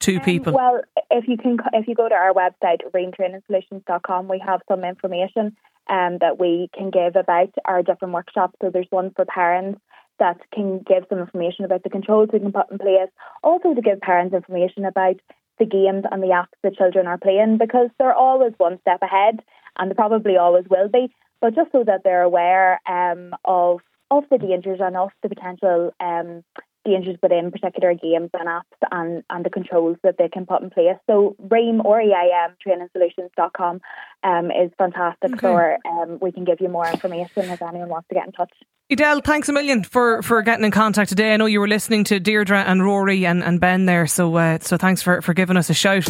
to 0.00 0.16
um, 0.16 0.22
people? 0.22 0.52
Well, 0.52 0.82
if 1.10 1.26
you 1.28 1.36
can, 1.36 1.58
if 1.72 1.88
you 1.88 1.94
go 1.94 2.08
to 2.08 2.14
our 2.14 2.32
website 2.32 2.80
reamtrainingsolutions.com, 2.92 4.28
we 4.28 4.42
have 4.44 4.60
some 4.68 4.84
information 4.84 5.56
um, 5.88 6.18
that 6.20 6.38
we 6.38 6.68
can 6.74 6.90
give 6.90 7.16
about 7.16 7.54
our 7.64 7.82
different 7.82 8.14
workshops. 8.14 8.54
So 8.62 8.70
there's 8.70 8.86
one 8.90 9.12
for 9.14 9.24
parents 9.24 9.80
that 10.18 10.38
can 10.52 10.78
give 10.78 11.04
some 11.08 11.18
information 11.18 11.64
about 11.64 11.82
the 11.82 11.90
controls 11.90 12.28
we 12.32 12.40
can 12.40 12.52
put 12.52 12.70
in 12.70 12.78
place, 12.78 13.10
also 13.42 13.74
to 13.74 13.82
give 13.82 14.00
parents 14.00 14.34
information 14.34 14.84
about 14.84 15.16
the 15.58 15.66
games 15.66 16.04
and 16.10 16.22
the 16.22 16.28
apps 16.28 16.54
the 16.62 16.70
children 16.70 17.06
are 17.06 17.18
playing 17.18 17.58
because 17.58 17.88
they're 17.98 18.14
always 18.14 18.52
one 18.58 18.78
step 18.80 19.00
ahead 19.02 19.40
and 19.78 19.90
they 19.90 19.94
probably 19.94 20.36
always 20.36 20.64
will 20.68 20.88
be. 20.88 21.12
But 21.44 21.54
just 21.54 21.72
so 21.72 21.84
that 21.84 22.00
they're 22.04 22.22
aware 22.22 22.80
um, 22.88 23.34
of 23.44 23.80
of 24.10 24.24
the 24.30 24.38
dangers 24.38 24.80
and 24.80 24.96
of 24.96 25.10
the 25.22 25.28
potential 25.28 25.90
um, 26.00 26.42
dangers 26.86 27.18
within 27.22 27.50
particular 27.50 27.92
games 27.92 28.30
and 28.32 28.48
apps 28.48 28.88
and, 28.90 29.22
and 29.28 29.44
the 29.44 29.50
controls 29.50 29.98
that 30.02 30.14
they 30.16 30.28
can 30.30 30.46
put 30.46 30.62
in 30.62 30.70
place. 30.70 30.96
So 31.06 31.36
REAM 31.50 31.82
or 31.84 32.00
EIM 32.00 32.54
trainingsolutions.com 32.66 33.82
um, 34.22 34.46
is 34.46 34.70
fantastic 34.78 35.32
okay. 35.32 35.38
for 35.38 35.78
um, 35.86 36.18
we 36.22 36.32
can 36.32 36.46
give 36.46 36.62
you 36.62 36.70
more 36.70 36.88
information 36.88 37.50
if 37.50 37.60
anyone 37.60 37.90
wants 37.90 38.08
to 38.08 38.14
get 38.14 38.24
in 38.24 38.32
touch. 38.32 38.52
Edel, 38.88 39.20
thanks 39.20 39.50
a 39.50 39.52
million 39.52 39.84
for, 39.84 40.22
for 40.22 40.40
getting 40.40 40.64
in 40.64 40.70
contact 40.70 41.10
today. 41.10 41.34
I 41.34 41.36
know 41.36 41.44
you 41.44 41.60
were 41.60 41.68
listening 41.68 42.04
to 42.04 42.20
Deirdre 42.20 42.60
and 42.60 42.82
Rory 42.82 43.26
and, 43.26 43.44
and 43.44 43.60
Ben 43.60 43.84
there, 43.84 44.06
so 44.06 44.34
uh, 44.36 44.60
so 44.62 44.78
thanks 44.78 45.02
for, 45.02 45.20
for 45.20 45.34
giving 45.34 45.58
us 45.58 45.68
a 45.68 45.74
shout. 45.74 46.08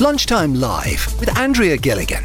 Lunchtime 0.00 0.54
Live 0.54 1.20
with 1.20 1.38
Andrea 1.38 1.76
Gilligan. 1.76 2.24